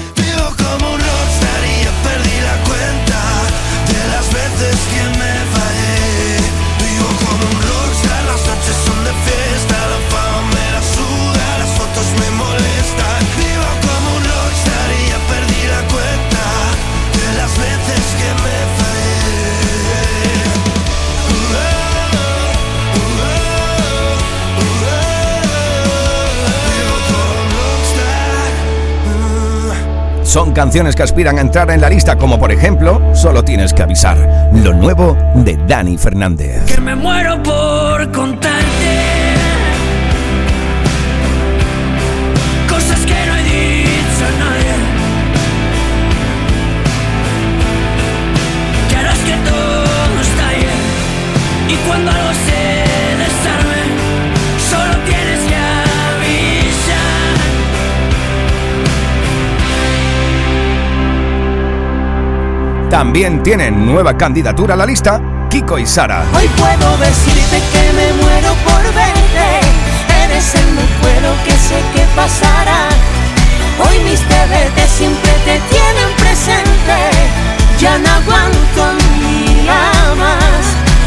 Son 30.33 30.53
canciones 30.53 30.97
que 30.97 31.03
aspiran 31.03 31.37
a 31.37 31.43
entrar 31.43 31.71
en 31.73 31.83
la 31.83 31.91
lista, 31.91 32.17
como 32.17 32.39
por 32.39 32.51
ejemplo, 32.51 33.03
solo 33.15 33.43
tienes 33.43 33.75
que 33.75 33.83
avisar, 33.83 34.17
lo 34.55 34.73
nuevo 34.73 35.15
de 35.35 35.59
Dani 35.69 35.99
Fernández. 35.99 36.75
También 62.93 63.43
tienen 63.43 63.87
nueva 63.87 64.19
candidatura 64.19 64.75
a 64.75 64.77
la 64.77 64.85
lista, 64.85 65.49
Kiko 65.49 65.79
y 65.79 65.87
Sara. 65.87 66.27
Hoy 66.37 66.47
puedo 66.59 66.97
decirte 66.99 67.57
que 67.73 67.85
me 67.97 68.13
muero 68.21 68.53
por 68.69 68.83
verte. 68.93 69.49
Eres 70.25 70.55
el 70.55 70.67
mejor 70.73 71.35
que 71.43 71.53
sé 71.53 71.81
que 71.95 72.05
pasará. 72.15 72.91
Hoy 73.81 73.99
mis 74.05 74.21
TVT 74.21 74.79
siempre 74.95 75.33
te 75.47 75.59
tienen 75.73 76.11
presente. 76.19 76.99
Ya 77.81 77.97
no 77.97 78.11
aguanto 78.11 78.85
día 79.17 79.81
más. 80.21 80.63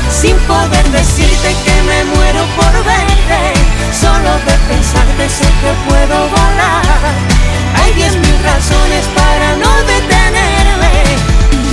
Sin 0.09 0.35
poder 0.49 0.89
decirte 0.89 1.53
que 1.65 1.81
me 1.85 2.03
muero 2.15 2.41
por 2.57 2.73
verte. 2.83 3.61
Solo 3.93 4.33
de 4.41 4.57
pensarte 4.73 5.29
sé 5.29 5.45
que 5.61 5.71
puedo 5.87 6.29
volar. 6.29 7.13
Hay 7.77 7.93
diez 7.93 8.15
mil 8.15 8.37
razones 8.43 9.05
para 9.13 9.55
no 9.57 9.71
detenerme. 9.85 10.64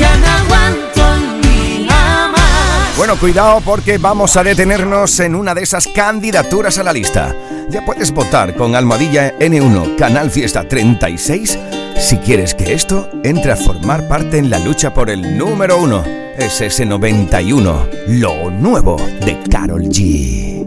Ya 0.02 0.16
no 0.18 0.26
aguanto 0.26 1.00
un 1.16 1.40
día 1.40 2.28
más. 2.30 2.96
Bueno, 2.98 3.16
cuidado 3.16 3.62
porque 3.64 3.96
vamos 3.96 4.36
a 4.36 4.42
detenernos 4.42 5.18
en 5.20 5.34
una 5.34 5.54
de 5.54 5.62
esas 5.62 5.88
candidaturas 5.88 6.76
a 6.78 6.82
la 6.82 6.92
lista. 6.92 7.34
Ya 7.70 7.84
puedes 7.84 8.12
votar 8.12 8.54
con 8.56 8.74
Almohadilla 8.74 9.38
N1 9.38 9.96
Canal 9.96 10.30
Fiesta 10.30 10.68
36 10.68 11.58
si 12.02 12.16
quieres 12.18 12.54
que 12.54 12.72
esto 12.72 13.08
entre 13.22 13.52
a 13.52 13.56
formar 13.56 14.08
parte 14.08 14.36
en 14.36 14.50
la 14.50 14.58
lucha 14.58 14.92
por 14.92 15.08
el 15.08 15.38
número 15.38 15.80
uno. 15.80 16.02
Es 16.36 16.60
ese 16.60 16.84
91, 16.84 17.86
lo 18.08 18.50
nuevo 18.50 18.96
de 19.24 19.38
Carol 19.48 19.84
G. 19.84 20.66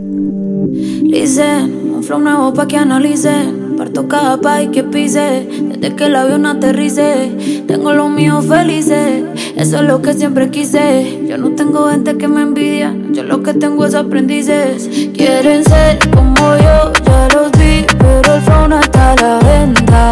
Listen, 1.03 1.93
un 1.93 2.03
flow 2.03 2.19
nuevo 2.19 2.53
pa' 2.53 2.67
que 2.67 2.77
analicen. 2.77 3.75
Parto 3.77 4.07
cada 4.07 4.39
país 4.39 4.69
que 4.71 4.83
pise, 4.83 5.45
desde 5.77 5.95
que 5.95 6.05
el 6.05 6.15
avión 6.15 6.45
aterrice. 6.45 7.63
Tengo 7.67 7.93
los 7.93 8.09
míos 8.09 8.45
felices, 8.45 9.23
eso 9.55 9.77
es 9.77 9.81
lo 9.83 10.01
que 10.01 10.13
siempre 10.13 10.49
quise. 10.49 11.25
Yo 11.27 11.37
no 11.37 11.51
tengo 11.51 11.89
gente 11.89 12.17
que 12.17 12.27
me 12.27 12.41
envidia, 12.41 12.95
yo 13.11 13.23
lo 13.23 13.43
que 13.43 13.53
tengo 13.53 13.85
es 13.85 13.95
aprendices. 13.95 14.89
Quieren 15.13 15.63
ser 15.63 15.99
como 16.11 16.55
yo, 16.57 16.93
ya 17.05 17.27
los 17.33 17.51
vi, 17.53 17.85
pero 17.97 18.35
el 18.35 18.41
flow 18.41 18.67
no 18.67 18.79
está 18.79 19.11
a 19.11 19.15
la 19.15 19.39
venta. 19.39 20.09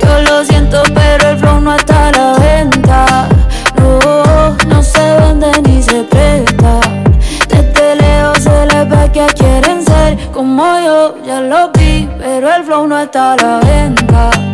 Yo 0.00 0.22
lo 0.22 0.44
siento, 0.44 0.82
pero 0.94 1.30
el 1.30 1.38
flow 1.38 1.60
no 1.60 1.74
está 1.74 2.08
a 2.08 2.12
la 2.12 2.38
venta. 2.38 3.28
No, 3.78 4.56
no 4.68 4.82
se 4.82 5.16
vende 5.20 5.50
ni 5.68 5.82
se 5.82 6.02
presta. 6.04 6.80
Desde 7.48 7.96
lejos 7.96 8.38
se 8.38 8.66
les 8.66 8.88
ve 8.88 9.10
que 9.12 9.26
quieren 9.34 9.84
ser 9.84 10.18
como 10.32 10.64
yo, 10.80 11.16
ya 11.26 11.40
lo 11.40 11.70
vi, 11.72 12.08
pero 12.18 12.54
el 12.54 12.64
flow 12.64 12.86
no 12.86 12.98
está 12.98 13.34
a 13.34 13.36
la 13.36 13.60
venta. 13.60 14.45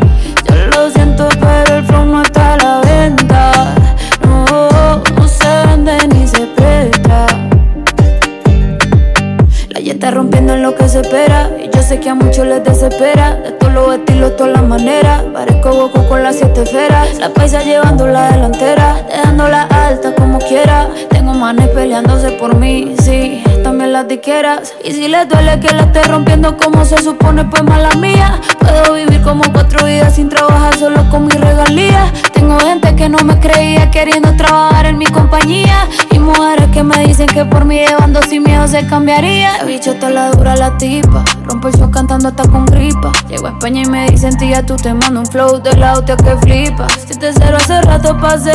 Rompiendo 10.13 10.53
en 10.53 10.63
lo 10.63 10.75
que 10.75 10.89
se 10.89 11.01
espera. 11.01 11.51
Y 11.59 11.75
yo 11.75 11.83
sé 11.83 11.99
que 11.99 12.11
a 12.11 12.15
muchos 12.15 12.47
les 12.47 12.63
desespera. 12.63 13.35
De 13.35 13.53
todos 13.53 13.73
los 13.73 13.95
estilos, 13.95 14.37
todas 14.37 14.53
las 14.53 14.63
maneras. 14.63 15.23
Parezco 15.33 15.73
Goku 15.73 16.07
con 16.09 16.23
las 16.23 16.37
siete 16.37 16.63
esferas. 16.63 17.19
La 17.19 17.31
paisa 17.31 17.63
llevando 17.63 18.07
la 18.07 18.31
delantera. 18.33 19.03
Dejándola 19.09 19.63
alta 19.63 20.15
como 20.15 20.39
quiera. 20.39 20.89
Tengo 21.11 21.33
manes 21.35 21.69
peleándose 21.69 22.33
por 22.33 22.57
mí, 22.57 22.95
sí. 23.03 23.43
También 23.63 23.93
las 23.93 24.07
diqueras. 24.07 24.75
Y 24.85 24.93
si 24.93 25.09
les 25.09 25.29
duele 25.29 25.59
que 25.61 25.75
la 25.75 25.83
esté 25.83 26.03
rompiendo 26.05 26.57
como 26.57 26.85
se 26.85 26.99
supone, 26.99 27.45
pues 27.45 27.63
mala 27.63 27.91
mía. 27.97 28.41
Puedo 28.59 28.95
vivir 28.95 29.23
como 29.23 29.43
cuatro 29.53 29.87
vidas 29.87 30.15
sin 30.15 30.29
trabajar 30.29 30.77
solo 30.77 31.09
con 31.11 31.27
mis 31.27 31.41
regalías. 31.41 32.13
Tengo 32.33 32.59
gente 32.59 32.95
que 32.97 33.09
no 33.09 33.19
me 33.19 33.39
creía 33.41 33.91
queriendo 33.91 34.35
trabajar 34.37 34.87
en 34.87 34.99
mi 34.99 35.07
compañía. 35.07 35.89
Y 36.11 36.19
mujeres 36.19 36.69
que 36.73 36.83
me 36.83 36.99
dicen 37.07 37.27
que 37.27 37.45
por 37.45 37.65
mí 37.65 37.79
llevando 37.79 38.21
sin 38.23 38.43
miedo 38.43 38.67
se 38.69 38.87
cambiaría. 38.87 39.59
La 39.59 39.65
bicho 39.65 39.95
está 40.03 40.11
la 40.11 40.31
dura 40.33 40.57
la 40.57 40.77
tipa. 40.79 41.25
Rompo 41.45 41.69
el 41.69 41.75
show 41.75 41.89
cantando 41.89 42.29
hasta 42.29 42.43
con 42.49 42.67
gripa. 42.67 43.13
Llego 43.29 43.47
a 43.47 43.51
España 43.51 43.83
y 43.83 43.87
me 43.87 44.11
dicen, 44.11 44.37
tía, 44.37 44.67
tú 44.67 44.75
te 44.75 44.93
mando 44.93 45.21
un 45.21 45.27
flow 45.27 45.63
de 45.63 45.77
la 45.77 45.93
hostia 45.93 46.17
que 46.17 46.37
flipa. 46.39 46.89
Si 47.07 47.15
te 47.15 47.33
cero 47.33 47.57
hace 47.61 47.81
rato 47.83 48.19
pasé. 48.21 48.53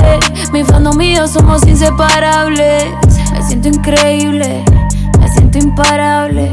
Mi 0.52 0.66
fandom 0.66 1.00
yo 1.00 1.26
somos 1.26 1.66
inseparables. 1.66 2.86
Me 3.32 3.42
siento 3.44 3.70
increíble, 3.70 4.66
me 5.20 5.28
siento 5.30 5.58
imparable. 5.60 6.52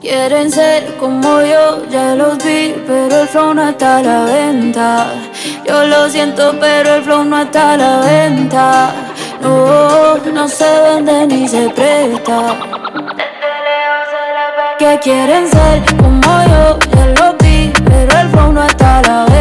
Quieren 0.00 0.52
ser 0.52 0.96
como 0.98 1.40
yo, 1.40 1.88
ya 1.90 2.14
los 2.14 2.36
vi, 2.38 2.74
pero 2.86 3.22
el 3.22 3.28
flow 3.28 3.54
no 3.54 3.70
está 3.70 3.96
a 3.96 4.02
la 4.02 4.24
venta. 4.26 5.06
Yo 5.66 5.84
lo 5.86 6.08
siento, 6.08 6.54
pero 6.60 6.96
el 6.96 7.02
flow 7.02 7.24
no 7.24 7.42
está 7.42 7.72
a 7.72 7.76
la 7.76 7.98
venta. 8.00 8.92
No, 9.42 10.18
no 10.18 10.48
se 10.48 10.64
vende 10.82 11.26
ni 11.26 11.48
se 11.48 11.68
presta. 11.70 12.74
Que 14.84 14.98
quieren 14.98 15.48
ser 15.48 15.82
como 15.96 16.20
yo, 16.20 16.78
ya 16.94 17.06
los 17.06 17.38
vi, 17.38 17.72
pero 17.86 18.20
el 18.20 18.28
flow 18.28 18.52
no 18.52 18.62
está 18.64 18.98
a 18.98 19.02
la 19.02 19.24
venta. 19.24 19.33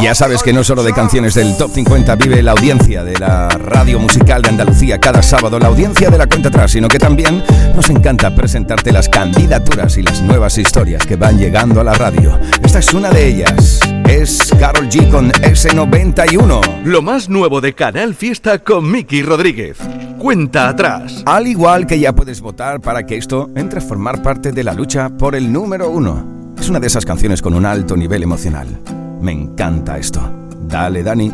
Ya 0.00 0.14
sabes 0.14 0.44
que 0.44 0.52
no 0.52 0.62
solo 0.62 0.84
de 0.84 0.92
canciones 0.92 1.34
del 1.34 1.56
Top 1.56 1.72
50 1.72 2.14
vive 2.16 2.40
la 2.40 2.52
audiencia 2.52 3.02
de 3.02 3.18
la 3.18 3.48
radio 3.48 3.98
musical 3.98 4.42
de 4.42 4.50
Andalucía 4.50 4.98
cada 5.00 5.22
sábado, 5.22 5.58
la 5.58 5.66
audiencia 5.66 6.08
de 6.08 6.16
la 6.16 6.28
cuenta 6.28 6.50
atrás, 6.50 6.70
sino 6.70 6.86
que 6.86 7.00
también 7.00 7.42
nos 7.74 7.90
encanta 7.90 8.32
presentarte 8.32 8.92
las 8.92 9.08
candidaturas 9.08 9.98
y 9.98 10.02
las 10.02 10.22
nuevas 10.22 10.56
historias 10.56 11.04
que 11.04 11.16
van 11.16 11.36
llegando 11.36 11.80
a 11.80 11.84
la 11.84 11.94
radio. 11.94 12.38
Esta 12.62 12.78
es 12.78 12.94
una 12.94 13.10
de 13.10 13.26
ellas. 13.26 13.80
Es 14.08 14.52
Carol 14.58 14.88
G 14.88 15.10
con 15.10 15.32
S91. 15.32 16.84
Lo 16.84 17.02
más 17.02 17.28
nuevo 17.28 17.60
de 17.60 17.74
Canal 17.74 18.14
Fiesta 18.14 18.60
con 18.60 18.88
Miki 18.90 19.22
Rodríguez. 19.22 19.78
Cuenta 20.16 20.68
atrás. 20.68 21.24
Al 21.26 21.48
igual 21.48 21.88
que 21.88 21.98
ya 21.98 22.14
puedes 22.14 22.40
votar 22.40 22.80
para 22.80 23.04
que 23.04 23.16
esto 23.16 23.50
entre 23.56 23.80
a 23.80 23.82
formar 23.82 24.22
parte 24.22 24.52
de 24.52 24.62
la 24.62 24.74
lucha 24.74 25.10
por 25.10 25.34
el 25.34 25.52
número 25.52 25.90
uno. 25.90 26.54
Es 26.58 26.68
una 26.68 26.78
de 26.78 26.86
esas 26.86 27.04
canciones 27.04 27.42
con 27.42 27.52
un 27.52 27.66
alto 27.66 27.96
nivel 27.96 28.22
emocional. 28.22 28.68
Me 29.20 29.32
encanta 29.32 29.98
esto. 29.98 30.20
Dale, 30.68 31.02
Dani. 31.02 31.32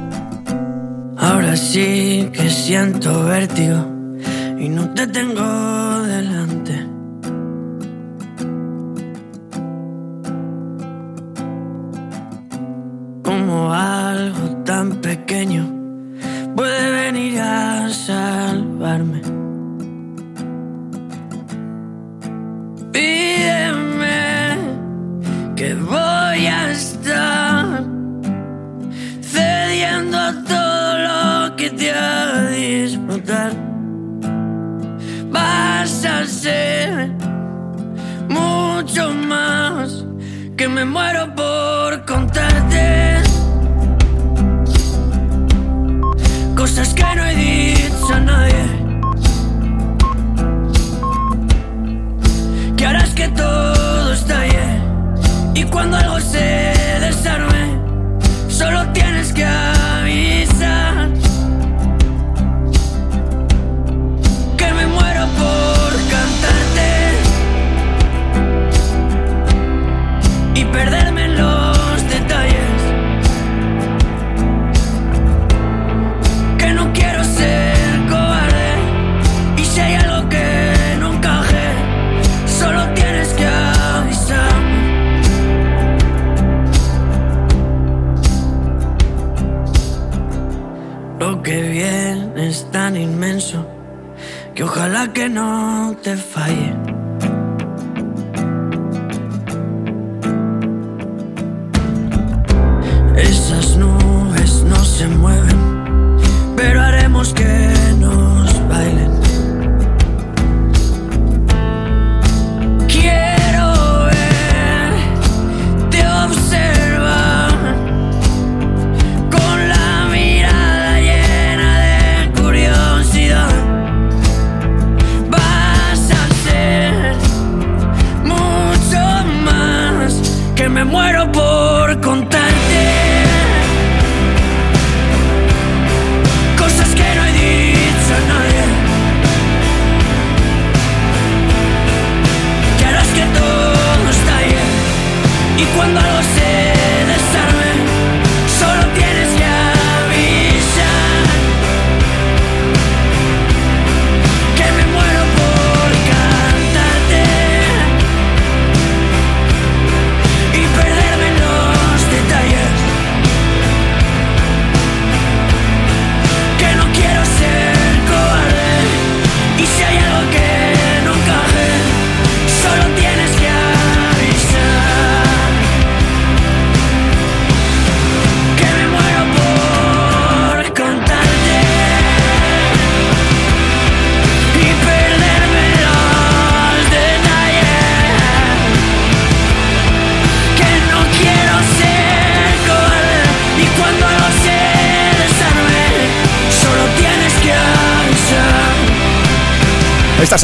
Ahora 1.16 1.56
sí 1.56 2.28
que 2.32 2.50
siento 2.50 3.24
vértigo 3.24 3.86
y 4.58 4.68
no 4.68 4.90
te 4.90 5.06
tengo 5.06 6.02
delante. 6.02 6.86
Como 13.22 13.72
algo 13.72 14.48
tan 14.64 14.96
pequeño 14.96 15.68
puede 16.56 16.90
venir 16.90 17.40
a 17.40 17.88
salvarme. 17.90 19.22
Pídeme 22.92 24.23
que 25.56 25.74
voy 25.74 26.46
a 26.46 26.72
estar 26.72 27.84
cediendo 29.22 30.18
a 30.18 30.32
todo 30.42 30.98
lo 30.98 31.56
que 31.56 31.70
te 31.70 31.90
haga 31.92 32.50
disfrutar. 32.50 33.52
Vas 35.30 36.04
a 36.04 36.26
ser 36.26 37.10
mucho 38.28 39.12
más 39.14 40.04
que 40.56 40.66
me 40.68 40.84
muero 40.84 41.32
por 41.34 42.04
contarte 42.04 43.22
cosas 46.56 46.94
que 46.94 47.04
no 47.14 47.24
he 47.26 47.34
dicho 47.34 48.14
a 48.14 48.20
nadie. 48.20 48.73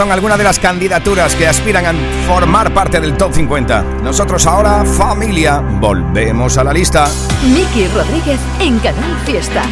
Son 0.00 0.12
algunas 0.12 0.38
de 0.38 0.44
las 0.44 0.58
candidaturas 0.58 1.34
que 1.34 1.46
aspiran 1.46 1.84
a 1.84 1.92
formar 2.26 2.72
parte 2.72 3.02
del 3.02 3.18
Top 3.18 3.34
50. 3.34 3.82
Nosotros 4.02 4.46
ahora, 4.46 4.82
familia, 4.82 5.58
volvemos 5.58 6.56
a 6.56 6.64
la 6.64 6.72
lista. 6.72 7.06
Miki 7.42 7.86
Rodríguez 7.88 8.40
en 8.60 8.78
Canal 8.78 9.14
Fiesta. 9.26 9.62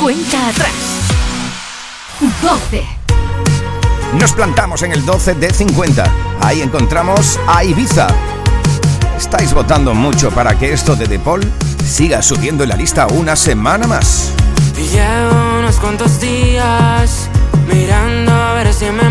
Cuenta 0.00 0.50
atrás. 0.50 0.72
12. 2.40 2.86
Nos 4.20 4.32
plantamos 4.34 4.84
en 4.84 4.92
el 4.92 5.04
12 5.04 5.34
de 5.34 5.52
50. 5.52 6.04
Ahí 6.42 6.62
encontramos 6.62 7.40
a 7.48 7.64
Ibiza. 7.64 8.06
Estáis 9.18 9.52
votando 9.52 9.94
mucho 9.94 10.30
para 10.30 10.56
que 10.56 10.72
esto 10.72 10.94
de 10.94 11.08
De 11.08 11.18
Paul 11.18 11.42
siga 11.84 12.22
subiendo 12.22 12.62
en 12.62 12.68
la 12.68 12.76
lista 12.76 13.08
una 13.08 13.34
semana 13.34 13.88
más. 13.88 14.32
Y 14.78 14.82
llevo 14.82 15.58
unos 15.58 15.74
cuantos 15.80 16.20
días 16.20 17.28
mirando 17.66 18.32
a 18.32 18.54
ver 18.54 18.72
si 18.72 18.84
me 18.90 19.10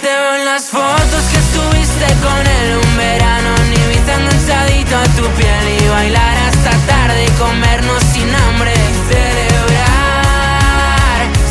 Te 0.00 0.08
veo 0.08 0.34
en 0.34 0.44
las 0.46 0.70
fotos 0.70 1.22
que 1.30 1.38
estuviste 1.38 2.06
con 2.22 2.46
él 2.46 2.78
un 2.82 2.96
verano. 2.96 3.54
Ni 3.68 3.76
viste 3.88 4.12
enganchadito 4.12 4.96
a 4.96 5.04
tu 5.16 5.28
piel 5.36 5.78
y 5.78 5.88
bailar 5.88 6.38
hasta 6.48 6.70
tarde 6.86 7.26
y 7.26 7.30
comernos 7.32 8.02
sin 8.04 8.34
hambre. 8.34 8.72
y 8.72 9.12
Celebrar. 9.12 10.40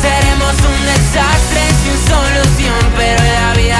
Seremos 0.02 0.54
un 0.66 0.80
desastre 0.84 1.62
sin 1.82 1.96
solución, 2.10 2.80
pero 2.96 3.22
la 3.22 3.52
vida 3.54 3.79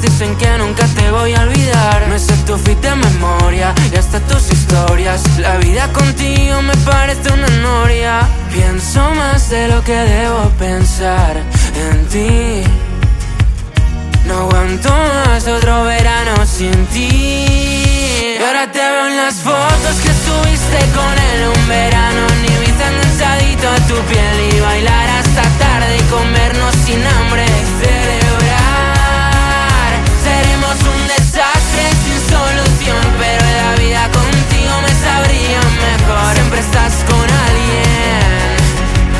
dicen 0.00 0.36
que 0.36 0.58
nunca 0.58 0.86
te 0.86 1.10
voy 1.10 1.34
a 1.34 1.42
olvidar. 1.42 2.06
Me 2.08 2.18
sé 2.18 2.34
tu 2.46 2.56
fit 2.56 2.78
de 2.80 2.94
memoria 2.94 3.74
y 3.92 3.96
hasta 3.96 4.20
tus 4.20 4.50
historias. 4.50 5.22
La 5.38 5.56
vida 5.56 5.92
contigo 5.92 6.62
me 6.62 6.76
parece 6.78 7.32
una 7.32 7.48
noria. 7.62 8.20
Pienso 8.52 9.00
más 9.14 9.50
de 9.50 9.68
lo 9.68 9.82
que 9.84 9.94
debo 9.94 10.50
pensar 10.58 11.36
en 11.90 12.06
ti. 12.06 12.62
No 14.26 14.34
aguanto 14.40 14.90
más 14.90 15.46
otro 15.46 15.84
verano 15.84 16.34
sin 16.46 16.86
ti. 16.86 17.08
Y 18.38 18.42
ahora 18.42 18.70
te 18.70 18.78
veo 18.78 19.06
en 19.06 19.16
las 19.16 19.36
fotos 19.36 19.94
que 20.02 20.10
estuviste 20.10 20.78
con 20.94 21.12
él 21.30 21.40
un 21.54 21.68
verano. 21.68 22.26
Ni 22.42 22.56
enganchadito 23.16 23.68
a 23.68 23.76
tu 23.88 23.94
piel 24.10 24.56
y 24.56 24.60
bailar 24.60 25.08
hasta 25.08 25.42
tarde 25.58 25.96
y 25.96 26.02
comernos 26.10 26.74
sin 26.84 27.06
hambre. 27.06 27.44
Siempre 36.56 36.78
estás 36.78 37.04
con 37.04 37.20
alguien, 37.20 38.56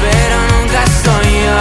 pero 0.00 0.36
nunca 0.52 0.86
soy 1.04 1.32
yo. 1.44 1.58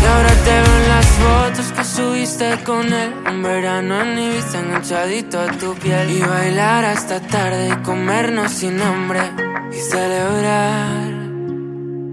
Y 0.00 0.06
ahora 0.06 0.32
te 0.44 0.50
veo 0.50 0.76
en 0.76 0.88
las 0.88 1.06
fotos 1.06 1.72
que 1.76 1.84
subiste 1.84 2.64
con 2.64 2.90
él. 2.90 3.12
Un 3.28 3.42
verano 3.42 4.00
en 4.00 4.18
Ibiza 4.18 4.60
enganchadito 4.60 5.40
a 5.40 5.48
tu 5.48 5.74
piel. 5.74 6.10
Y 6.10 6.22
bailar 6.22 6.86
hasta 6.86 7.20
tarde 7.20 7.68
y 7.68 7.82
comernos 7.82 8.50
sin 8.50 8.80
hambre 8.80 9.20
Y 9.72 9.90
celebrar. 9.90 11.10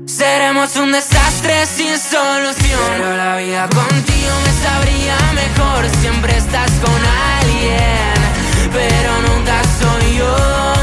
Seremos 0.06 0.76
un 0.76 0.92
desastre 0.92 1.66
sin 1.66 1.98
solución. 1.98 2.90
Pero 2.98 3.16
la 3.16 3.38
vida 3.38 3.70
contigo 3.70 4.34
me 4.44 4.52
sabría 4.68 5.18
mejor. 5.34 5.90
Siempre 6.02 6.36
estás 6.36 6.72
con 6.72 7.02
alguien 7.40 8.14
Pero 8.74 9.12
nunca 9.30 9.62
soy 9.80 10.18
yo 10.18 10.83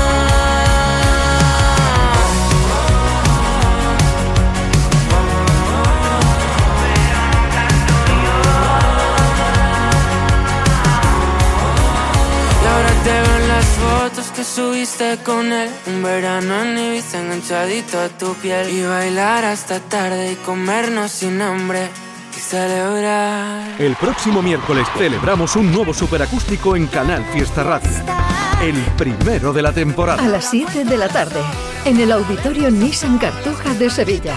te 13.04 13.10
veo 13.10 13.36
en 13.36 13.48
las 13.48 13.64
fotos 13.64 14.26
que 14.34 14.44
subiste 14.44 15.18
con 15.24 15.52
él 15.52 15.70
Un 15.86 16.02
verano 16.02 16.62
en 16.62 16.78
Ibiza 16.78 17.20
enganchadito 17.20 18.00
a 18.00 18.08
tu 18.08 18.34
piel 18.34 18.70
Y 18.70 18.84
bailar 18.84 19.44
hasta 19.44 19.80
tarde 19.80 20.32
y 20.32 20.36
comernos 20.36 21.10
sin 21.10 21.40
hambre 21.40 21.88
Y 22.36 22.40
celebrar. 22.40 23.80
El 23.80 23.96
próximo 23.96 24.42
miércoles 24.42 24.86
celebramos 24.96 25.56
un 25.56 25.72
nuevo 25.72 25.94
superacústico 25.94 26.76
en 26.76 26.86
Canal 26.86 27.24
Fiesta 27.32 27.62
Radio. 27.62 27.90
El 28.62 28.76
primero 28.96 29.52
de 29.52 29.62
la 29.62 29.72
temporada. 29.72 30.22
A 30.22 30.28
las 30.28 30.50
7 30.50 30.84
de 30.84 30.96
la 30.98 31.08
tarde, 31.08 31.40
en 31.86 31.98
el 31.98 32.12
Auditorio 32.12 32.70
Nissan 32.70 33.18
Cartuja 33.18 33.72
de 33.74 33.88
Sevilla. 33.88 34.34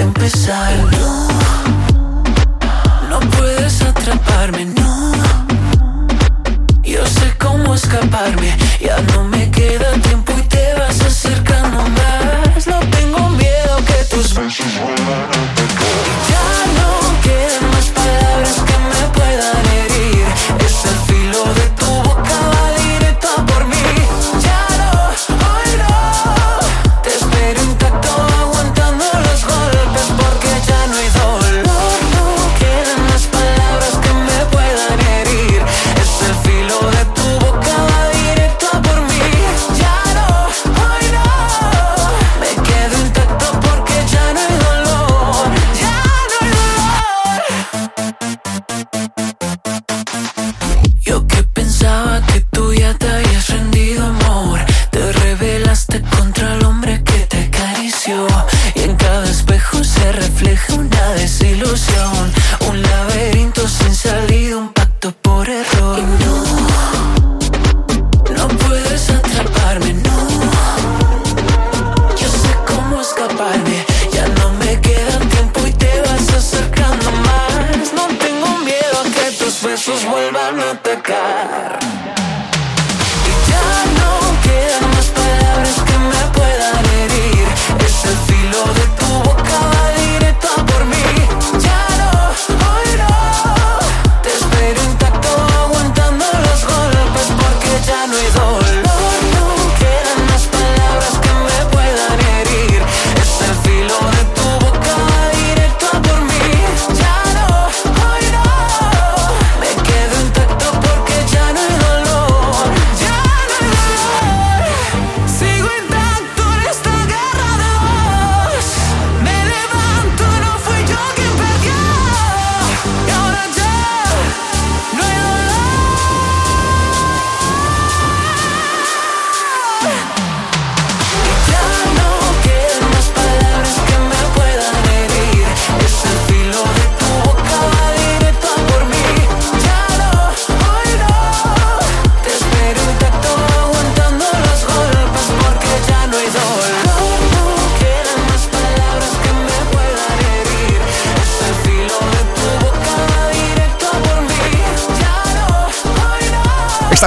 empezar. 0.00 1.29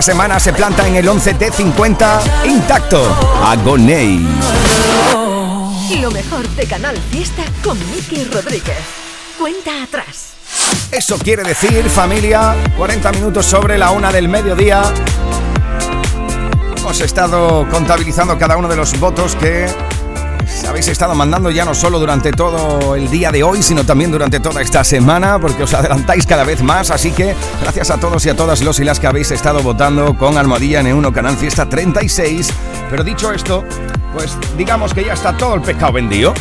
Semana 0.03 0.37
se 0.37 0.51
planta 0.51 0.85
en 0.85 0.97
el 0.97 1.07
11 1.07 1.35
de 1.35 1.49
50 1.49 2.21
intacto. 2.45 3.01
Agoney. 3.41 4.27
Lo 6.01 6.11
mejor 6.11 6.45
de 6.49 6.65
Canal 6.65 6.97
Fiesta 7.09 7.43
con 7.63 7.79
Miki 7.89 8.25
Rodríguez. 8.25 8.75
Cuenta 9.39 9.81
atrás. 9.81 10.33
Eso 10.91 11.17
quiere 11.17 11.43
decir, 11.43 11.89
familia, 11.89 12.53
40 12.77 13.13
minutos 13.13 13.45
sobre 13.45 13.77
la 13.77 13.91
una 13.91 14.11
del 14.11 14.27
mediodía. 14.27 14.83
Hemos 16.75 16.99
estado 16.99 17.65
contabilizando 17.71 18.37
cada 18.37 18.57
uno 18.57 18.67
de 18.67 18.75
los 18.75 18.99
votos 18.99 19.37
que, 19.37 19.67
habéis 20.73 20.87
estado 20.87 21.13
mandando 21.13 21.51
ya 21.51 21.65
no 21.65 21.75
solo 21.75 21.99
durante 21.99 22.31
todo 22.31 22.95
el 22.95 23.07
día 23.11 23.31
de 23.31 23.43
hoy, 23.43 23.61
sino 23.61 23.85
también 23.85 24.11
durante 24.11 24.39
toda 24.39 24.59
esta 24.59 24.83
semana, 24.83 25.37
porque 25.39 25.61
os 25.61 25.73
adelantáis 25.75 26.25
cada 26.25 26.43
vez 26.43 26.63
más. 26.63 26.89
Así 26.89 27.11
que 27.11 27.35
gracias 27.61 27.91
a 27.91 27.99
todos 27.99 28.25
y 28.25 28.29
a 28.29 28.35
todas 28.35 28.63
los 28.63 28.79
y 28.79 28.83
las 28.83 28.99
que 28.99 29.05
habéis 29.05 29.29
estado 29.29 29.61
votando 29.61 30.17
con 30.17 30.35
Almohadilla 30.35 30.81
N1 30.81 31.13
Canal 31.13 31.37
Fiesta 31.37 31.69
36. 31.69 32.49
Pero 32.89 33.03
dicho 33.03 33.31
esto, 33.31 33.63
pues 34.13 34.35
digamos 34.57 34.95
que 34.95 35.05
ya 35.05 35.13
está 35.13 35.37
todo 35.37 35.53
el 35.53 35.61
pescado 35.61 35.93
vendido. 35.93 36.33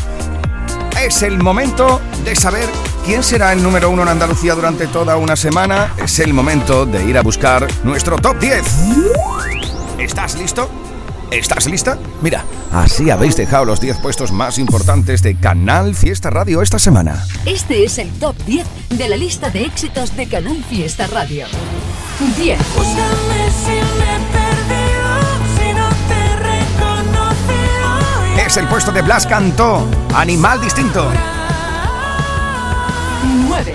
Es 0.99 1.23
el 1.23 1.39
momento 1.39 2.01
de 2.25 2.35
saber 2.35 2.71
quién 3.05 3.23
será 3.23 3.53
el 3.53 3.63
número 3.63 3.91
uno 3.91 4.01
en 4.01 4.09
Andalucía 4.09 4.55
durante 4.55 4.87
toda 4.87 5.17
una 5.17 5.37
semana. 5.37 5.93
Es 6.03 6.21
el 6.21 6.33
momento 6.33 6.87
de 6.87 7.05
ir 7.05 7.19
a 7.19 7.23
buscar 7.23 7.69
nuestro 7.85 8.17
top 8.17 8.39
10. 8.39 8.65
¿Estás 9.99 10.37
listo? 10.37 10.82
¿Estás 11.33 11.67
lista? 11.67 11.97
Mira, 12.21 12.45
así 12.71 13.09
habéis 13.09 13.37
dejado 13.37 13.65
los 13.65 13.81
10 13.81 13.97
puestos 14.01 14.33
más 14.33 14.59
importantes 14.59 15.23
de 15.23 15.35
Canal 15.35 15.95
Fiesta 15.95 16.29
Radio 16.29 16.61
esta 16.61 16.79
semana. 16.79 17.25
Este 17.47 17.85
es 17.85 17.97
el 17.97 18.11
top 18.19 18.37
10 18.45 18.67
de 18.91 19.09
la 19.09 19.17
lista 19.17 19.49
de 19.49 19.65
éxitos 19.65 20.15
de 20.15 20.29
Canal 20.29 20.63
Fiesta 20.69 21.07
Radio. 21.07 21.47
10. 22.37 22.61
Es 28.47 28.57
el 28.59 28.69
puesto 28.69 28.93
de 28.93 29.01
Blas 29.01 29.27
Cantó, 29.27 29.89
Animal 30.15 30.61
Distinto. 30.61 31.11
9. 33.49 33.75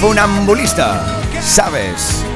Funambulista, 0.00 1.20
¿sabes? 1.42 2.00
Sabes 2.00 2.31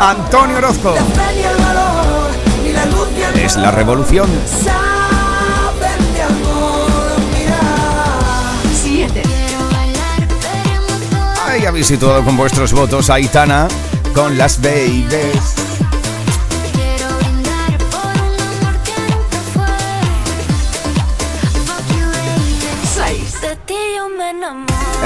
ni 0.00 0.54
el 0.54 0.64
Es 3.38 3.56
la 3.56 3.70
revolución. 3.70 4.28
Saben 4.46 6.14
de 6.14 6.22
amor, 6.22 7.20
mira. 7.38 7.60
7. 8.72 9.22
Ahí 11.46 11.66
habéis 11.66 11.86
situado 11.86 12.24
con 12.24 12.36
vuestros 12.36 12.72
votos 12.72 13.10
a 13.10 13.14
Aitana 13.14 13.68
con 14.14 14.38
las 14.38 14.62
babies. 14.62 15.49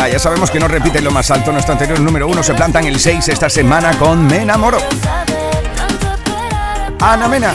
Ya 0.08 0.18
sabemos 0.18 0.50
que 0.50 0.60
no 0.60 0.68
repite 0.68 1.00
lo 1.00 1.10
más 1.10 1.30
alto. 1.30 1.50
Nuestro 1.50 1.72
anterior 1.72 1.98
número 1.98 2.28
uno 2.28 2.42
se 2.42 2.54
planta 2.54 2.78
en 2.80 2.86
el 2.86 3.00
6 3.00 3.28
esta 3.28 3.48
semana 3.48 3.98
con 3.98 4.26
Me 4.26 4.42
enamoro. 4.42 4.78
Ana 7.00 7.28
Mena. 7.28 7.54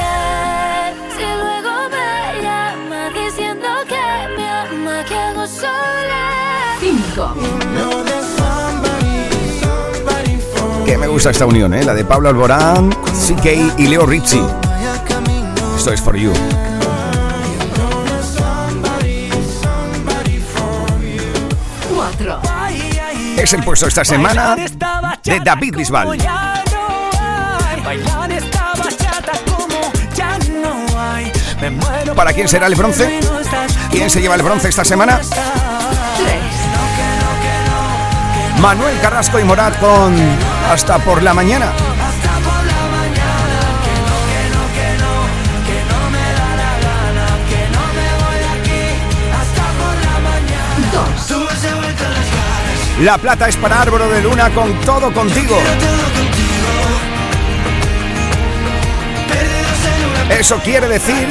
Que 3.87 4.05
me 4.37 4.49
ama, 4.49 5.03
que 5.05 5.15
hago 5.15 5.47
sola. 5.47 6.75
5. 6.79 7.33
Que 10.85 10.97
me 10.97 11.07
gusta 11.07 11.29
esta 11.29 11.45
unión, 11.45 11.73
¿eh? 11.73 11.83
La 11.83 11.93
de 11.93 12.03
Pablo 12.03 12.29
Alborán, 12.29 12.89
CK 12.89 13.77
y 13.77 13.87
Leo 13.87 14.05
Rizzi. 14.05 14.41
Esto 15.77 15.93
es 15.93 16.01
For 16.01 16.15
You. 16.15 16.33
Es 23.49 23.53
el 23.55 23.63
puesto 23.63 23.87
esta 23.87 24.05
semana 24.05 24.55
de 24.55 25.39
David 25.39 25.75
Bisbal. 25.75 26.19
¿Para 32.15 32.31
quién 32.33 32.47
será 32.47 32.67
el 32.67 32.75
bronce? 32.75 33.19
¿Quién 33.89 34.11
se 34.11 34.21
lleva 34.21 34.35
el 34.35 34.43
bronce 34.43 34.69
esta 34.69 34.85
semana? 34.85 35.19
3. 35.19 35.31
Manuel 38.61 38.99
Carrasco 39.01 39.39
y 39.39 39.43
Morat 39.43 39.79
con 39.79 40.15
Hasta 40.69 40.99
por 40.99 41.23
la 41.23 41.33
mañana. 41.33 41.71
La 53.01 53.17
plata 53.17 53.47
es 53.47 53.55
para 53.55 53.81
Árbol 53.81 54.11
de 54.11 54.21
Luna 54.21 54.49
con 54.49 54.77
todo 54.81 55.13
contigo. 55.13 55.57
Eso 60.29 60.57
quiere 60.57 60.87
decir 60.87 61.27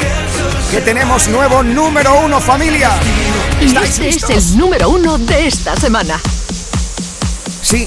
que 0.71 0.81
tenemos 0.81 1.29
nuevo 1.29 1.63
número 1.63 2.21
uno 2.21 2.41
familia. 2.41 2.91
Y 3.61 3.67
¿Estáis 3.67 3.91
este 3.91 4.05
listos? 4.05 4.31
es 4.31 4.53
el 4.53 4.59
número 4.59 4.89
uno 4.89 5.19
de 5.19 5.47
esta 5.47 5.77
semana. 5.77 6.19
Sí, 7.63 7.87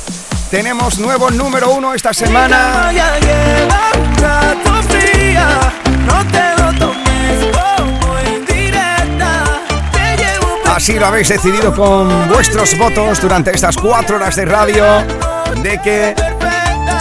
tenemos 0.51 0.99
nuevo 0.99 1.31
número 1.31 1.71
uno 1.71 1.95
esta 1.95 2.13
semana. 2.13 2.91
Ya 2.93 3.19
lleva 3.19 3.91
un 3.99 4.15
rato 4.15 4.83
fría, 4.89 5.73
no 6.05 6.27
te 6.27 6.50
Así 10.71 10.97
lo 10.97 11.05
habéis 11.05 11.27
decidido 11.27 11.75
con 11.75 12.29
vuestros 12.29 12.77
votos 12.77 13.19
durante 13.21 13.51
estas 13.53 13.75
cuatro 13.75 14.15
horas 14.15 14.37
de 14.37 14.45
radio 14.45 14.85
de 15.61 15.77
que 15.83 16.15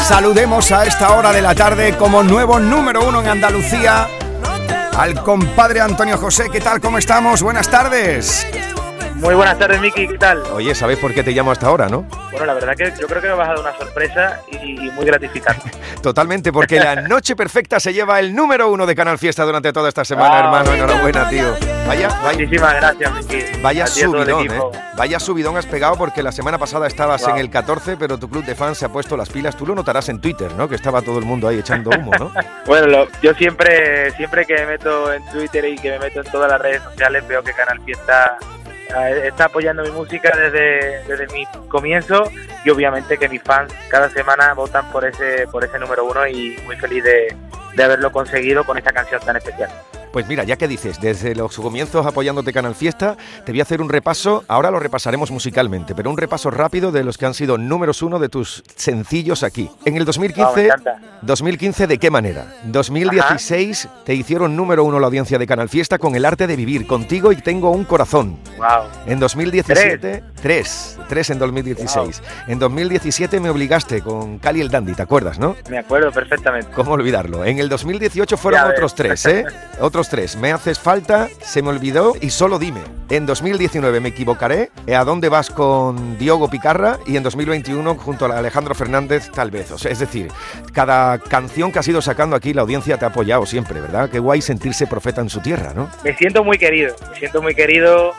saludemos 0.08 0.72
a 0.72 0.84
esta 0.86 1.10
hora 1.12 1.32
de 1.32 1.40
la 1.40 1.54
tarde 1.54 1.96
como 1.96 2.24
nuevo 2.24 2.58
número 2.58 3.08
uno 3.08 3.20
en 3.20 3.28
Andalucía 3.28 4.08
al 4.98 5.22
compadre 5.22 5.80
Antonio 5.80 6.18
José. 6.18 6.48
¿Qué 6.50 6.60
tal? 6.60 6.80
¿Cómo 6.80 6.98
estamos? 6.98 7.42
Buenas 7.42 7.70
tardes. 7.70 8.44
Muy 9.20 9.34
buenas 9.34 9.58
tardes, 9.58 9.80
Miki, 9.80 10.08
¿qué 10.08 10.16
tal? 10.18 10.42
Oye, 10.54 10.74
¿sabéis 10.74 10.98
por 10.98 11.12
qué 11.12 11.22
te 11.22 11.32
llamo 11.32 11.52
hasta 11.52 11.66
ahora, 11.66 11.88
no? 11.90 12.06
Bueno, 12.30 12.46
la 12.46 12.54
verdad 12.54 12.74
que 12.74 12.90
yo 12.98 13.06
creo 13.06 13.20
que 13.20 13.28
me 13.28 13.34
vas 13.34 13.48
a 13.48 13.52
dar 13.52 13.60
una 13.60 13.76
sorpresa 13.76 14.40
y, 14.50 14.86
y 14.86 14.90
muy 14.92 15.04
gratificante. 15.04 15.70
Totalmente, 16.02 16.50
porque 16.52 16.80
la 16.80 16.96
Noche 17.08 17.36
Perfecta 17.36 17.78
se 17.80 17.92
lleva 17.92 18.18
el 18.18 18.34
número 18.34 18.70
uno 18.70 18.86
de 18.86 18.94
Canal 18.94 19.18
Fiesta 19.18 19.44
durante 19.44 19.72
toda 19.74 19.90
esta 19.90 20.04
semana, 20.06 20.36
Ah, 20.36 20.44
hermano. 20.44 20.72
Enhorabuena, 20.72 21.28
tío. 21.28 21.54
Vaya, 21.86 22.08
vaya. 22.22 22.38
Muchísimas 22.38 22.74
gracias, 22.76 23.12
Miki. 23.14 23.44
Vaya 23.62 23.86
subidón. 23.86 24.46
¿eh? 24.50 24.60
Vaya 24.96 25.20
subidón 25.20 25.56
has 25.58 25.66
pegado 25.66 25.96
porque 25.96 26.22
la 26.22 26.32
semana 26.32 26.56
pasada 26.56 26.86
estabas 26.86 27.20
Wow. 27.22 27.32
en 27.32 27.36
el 27.38 27.50
14, 27.50 27.96
pero 27.98 28.16
tu 28.18 28.30
club 28.30 28.44
de 28.44 28.54
fans 28.54 28.78
se 28.78 28.86
ha 28.86 28.88
puesto 28.88 29.16
las 29.18 29.28
pilas. 29.28 29.54
Tú 29.54 29.66
lo 29.66 29.74
notarás 29.74 30.08
en 30.08 30.20
Twitter, 30.20 30.50
¿no? 30.56 30.66
Que 30.68 30.76
estaba 30.76 31.02
todo 31.02 31.18
el 31.18 31.26
mundo 31.26 31.46
ahí 31.46 31.58
echando 31.58 31.90
humo, 31.98 32.12
¿no? 32.18 32.32
Bueno, 32.64 32.86
lo- 32.86 33.08
yo 33.22 33.34
siempre, 33.34 34.12
siempre 34.12 34.46
que 34.46 34.54
me 34.54 34.66
meto 34.66 35.12
en 35.12 35.22
Twitter 35.26 35.64
y 35.66 35.76
que 35.76 35.90
me 35.90 35.98
meto 35.98 36.20
en 36.20 36.30
todas 36.32 36.50
las 36.50 36.60
redes 36.60 36.82
sociales 36.84 37.26
veo 37.28 37.42
que 37.42 37.52
Canal 37.52 37.80
Fiesta 37.84 38.38
está 39.24 39.46
apoyando 39.46 39.82
mi 39.82 39.90
música 39.90 40.30
desde, 40.36 41.04
desde 41.04 41.26
mi 41.34 41.46
comienzo 41.68 42.24
y 42.64 42.70
obviamente 42.70 43.18
que 43.18 43.28
mis 43.28 43.42
fans 43.42 43.72
cada 43.88 44.08
semana 44.10 44.54
votan 44.54 44.90
por 44.90 45.04
ese 45.04 45.46
por 45.50 45.64
ese 45.64 45.78
número 45.78 46.04
uno 46.04 46.26
y 46.26 46.56
muy 46.64 46.76
feliz 46.76 47.02
de, 47.04 47.34
de 47.74 47.82
haberlo 47.82 48.12
conseguido 48.12 48.64
con 48.64 48.78
esta 48.78 48.92
canción 48.92 49.20
tan 49.24 49.36
especial. 49.36 49.70
Pues 50.12 50.26
mira, 50.26 50.42
ya 50.42 50.56
que 50.56 50.66
dices, 50.66 51.00
desde 51.00 51.36
los 51.36 51.54
comienzos 51.56 52.04
apoyándote 52.04 52.52
Canal 52.52 52.74
Fiesta, 52.74 53.16
te 53.46 53.52
voy 53.52 53.60
a 53.60 53.62
hacer 53.62 53.80
un 53.80 53.88
repaso, 53.88 54.42
ahora 54.48 54.72
lo 54.72 54.80
repasaremos 54.80 55.30
musicalmente, 55.30 55.94
pero 55.94 56.10
un 56.10 56.16
repaso 56.16 56.50
rápido 56.50 56.90
de 56.90 57.04
los 57.04 57.16
que 57.16 57.26
han 57.26 57.34
sido 57.34 57.58
números 57.58 58.02
uno 58.02 58.18
de 58.18 58.28
tus 58.28 58.64
sencillos 58.74 59.44
aquí. 59.44 59.70
En 59.84 59.94
el 59.96 60.00
Ah, 60.02 60.02
me 60.02 60.04
2015, 60.06 60.64
encanta. 60.64 61.00
2015 61.22 61.86
¿de 61.86 61.98
qué 61.98 62.10
manera? 62.10 62.46
2016 62.64 63.88
te 64.04 64.14
hicieron 64.14 64.56
número 64.56 64.82
uno 64.82 64.98
la 64.98 65.06
audiencia 65.06 65.38
de 65.38 65.46
Canal 65.46 65.68
Fiesta 65.68 65.98
con 65.98 66.16
El 66.16 66.24
arte 66.24 66.48
de 66.48 66.56
vivir, 66.56 66.88
contigo 66.88 67.30
y 67.30 67.36
tengo 67.36 67.70
un 67.70 67.84
corazón. 67.84 68.36
Wow. 68.58 68.88
En 69.06 69.20
2017, 69.20 70.24
tres, 70.42 70.98
tres 71.08 71.30
en 71.30 71.38
2016. 71.38 72.22
En 72.48 72.58
2017 72.58 73.38
me 73.38 73.50
obligaste 73.50 74.02
con 74.02 74.38
Cali 74.40 74.60
el 74.60 74.70
Dandy, 74.70 74.94
¿te 74.94 75.02
acuerdas, 75.02 75.38
no? 75.38 75.54
Me 75.68 75.78
acuerdo 75.78 76.10
perfectamente. 76.10 76.72
¿Cómo 76.74 76.92
olvidarlo? 76.92 77.44
En 77.44 77.60
el 77.60 77.68
2018 77.68 78.36
fueron 78.36 78.70
otros 78.70 78.94
tres, 78.96 79.24
¿eh? 79.26 79.44
Otros 79.80 79.99
tres. 80.08 80.36
Me 80.36 80.52
haces 80.52 80.78
falta, 80.78 81.28
se 81.42 81.62
me 81.62 81.68
olvidó 81.68 82.14
y 82.20 82.30
solo 82.30 82.58
dime. 82.58 82.80
En 83.10 83.26
2019 83.26 84.00
me 84.00 84.10
equivocaré. 84.10 84.70
¿eh? 84.86 84.94
¿A 84.94 85.04
dónde 85.04 85.28
vas 85.28 85.50
con 85.50 86.18
Diogo 86.18 86.48
Picarra? 86.48 86.98
Y 87.06 87.16
en 87.16 87.22
2021 87.22 87.96
junto 87.96 88.26
a 88.26 88.38
Alejandro 88.38 88.74
Fernández, 88.74 89.30
tal 89.30 89.50
vez. 89.50 89.70
O 89.72 89.78
sea, 89.78 89.90
es 89.90 89.98
decir, 89.98 90.28
cada 90.72 91.18
canción 91.18 91.72
que 91.72 91.80
has 91.80 91.88
ido 91.88 92.00
sacando 92.00 92.36
aquí, 92.36 92.54
la 92.54 92.62
audiencia 92.62 92.98
te 92.98 93.04
ha 93.04 93.08
apoyado 93.08 93.44
siempre, 93.46 93.80
¿verdad? 93.80 94.08
Qué 94.10 94.18
guay 94.18 94.40
sentirse 94.40 94.86
profeta 94.86 95.20
en 95.20 95.28
su 95.28 95.40
tierra, 95.40 95.72
¿no? 95.74 95.90
Me 96.04 96.16
siento 96.16 96.44
muy 96.44 96.56
querido, 96.56 96.94
me 97.10 97.18
siento 97.18 97.42
muy 97.42 97.54
querido 97.54 98.12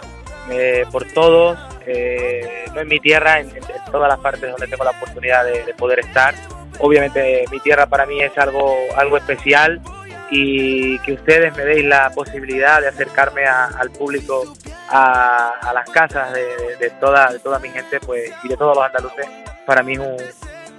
eh, 0.49 0.83
por 0.91 1.05
todos, 1.13 1.57
eh, 1.87 2.65
no 2.73 2.81
en 2.81 2.87
mi 2.87 2.99
tierra, 2.99 3.39
en, 3.39 3.49
todas 3.91 4.09
las 4.09 4.19
partes 4.19 4.49
donde 4.49 4.67
tengo 4.67 4.83
la 4.83 4.91
oportunidad 4.91 5.45
de, 5.45 5.63
de 5.63 5.73
poder 5.73 5.99
estar. 5.99 6.33
Obviamente 6.79 7.45
mi 7.51 7.59
tierra 7.59 7.87
para 7.87 8.05
mí 8.05 8.21
es 8.21 8.37
algo, 8.37 8.77
algo 8.95 9.17
especial 9.17 9.81
y 10.31 10.97
que 10.99 11.13
ustedes 11.13 11.55
me 11.57 11.65
deis 11.65 11.83
la 11.85 12.09
posibilidad 12.11 12.79
de 12.81 12.87
acercarme 12.87 13.45
a- 13.45 13.65
al 13.77 13.91
público 13.91 14.53
a, 14.89 15.49
a 15.61 15.73
las 15.73 15.89
casas 15.89 16.33
de, 16.33 16.77
de- 16.79 16.89
toda, 16.99 17.31
de 17.33 17.39
toda 17.39 17.59
mi 17.59 17.69
gente 17.69 17.99
pues 17.99 18.31
y 18.43 18.47
de 18.47 18.57
todos 18.57 18.75
los 18.75 18.85
andaluces, 18.85 19.27
para 19.65 19.83
mí 19.83 19.93
es 19.93 19.99
un, 19.99 20.17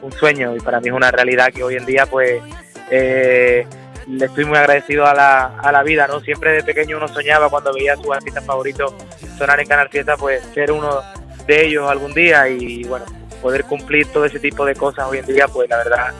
un 0.02 0.12
sueño 0.12 0.56
y 0.56 0.60
para 0.60 0.80
mí 0.80 0.88
es 0.88 0.94
una 0.94 1.10
realidad 1.10 1.52
que 1.52 1.62
hoy 1.62 1.76
en 1.76 1.84
día 1.86 2.06
pues 2.06 2.42
eh, 2.90 3.66
le 4.08 4.24
estoy 4.26 4.44
muy 4.44 4.58
agradecido 4.58 5.06
a 5.06 5.14
la, 5.14 5.58
a 5.58 5.70
la 5.70 5.82
vida, 5.82 6.06
¿no? 6.08 6.20
Siempre 6.20 6.52
de 6.52 6.62
pequeño 6.64 6.96
uno 6.96 7.06
soñaba 7.08 7.48
cuando 7.48 7.72
veía 7.72 7.92
a 7.92 7.96
sus 7.96 8.10
artistas 8.10 8.44
favoritos 8.44 8.92
sonar 9.38 9.60
en 9.60 9.68
Canal 9.68 9.88
Fiesta, 9.90 10.16
pues 10.16 10.42
ser 10.54 10.72
uno 10.72 11.02
de 11.46 11.66
ellos 11.66 11.88
algún 11.90 12.12
día 12.14 12.48
y 12.48 12.84
bueno, 12.84 13.04
poder 13.40 13.64
cumplir 13.64 14.06
todo 14.12 14.24
ese 14.24 14.38
tipo 14.40 14.64
de 14.64 14.74
cosas 14.74 15.06
hoy 15.08 15.18
en 15.18 15.26
día, 15.26 15.46
pues 15.48 15.68
la 15.70 15.76
verdad 15.78 16.12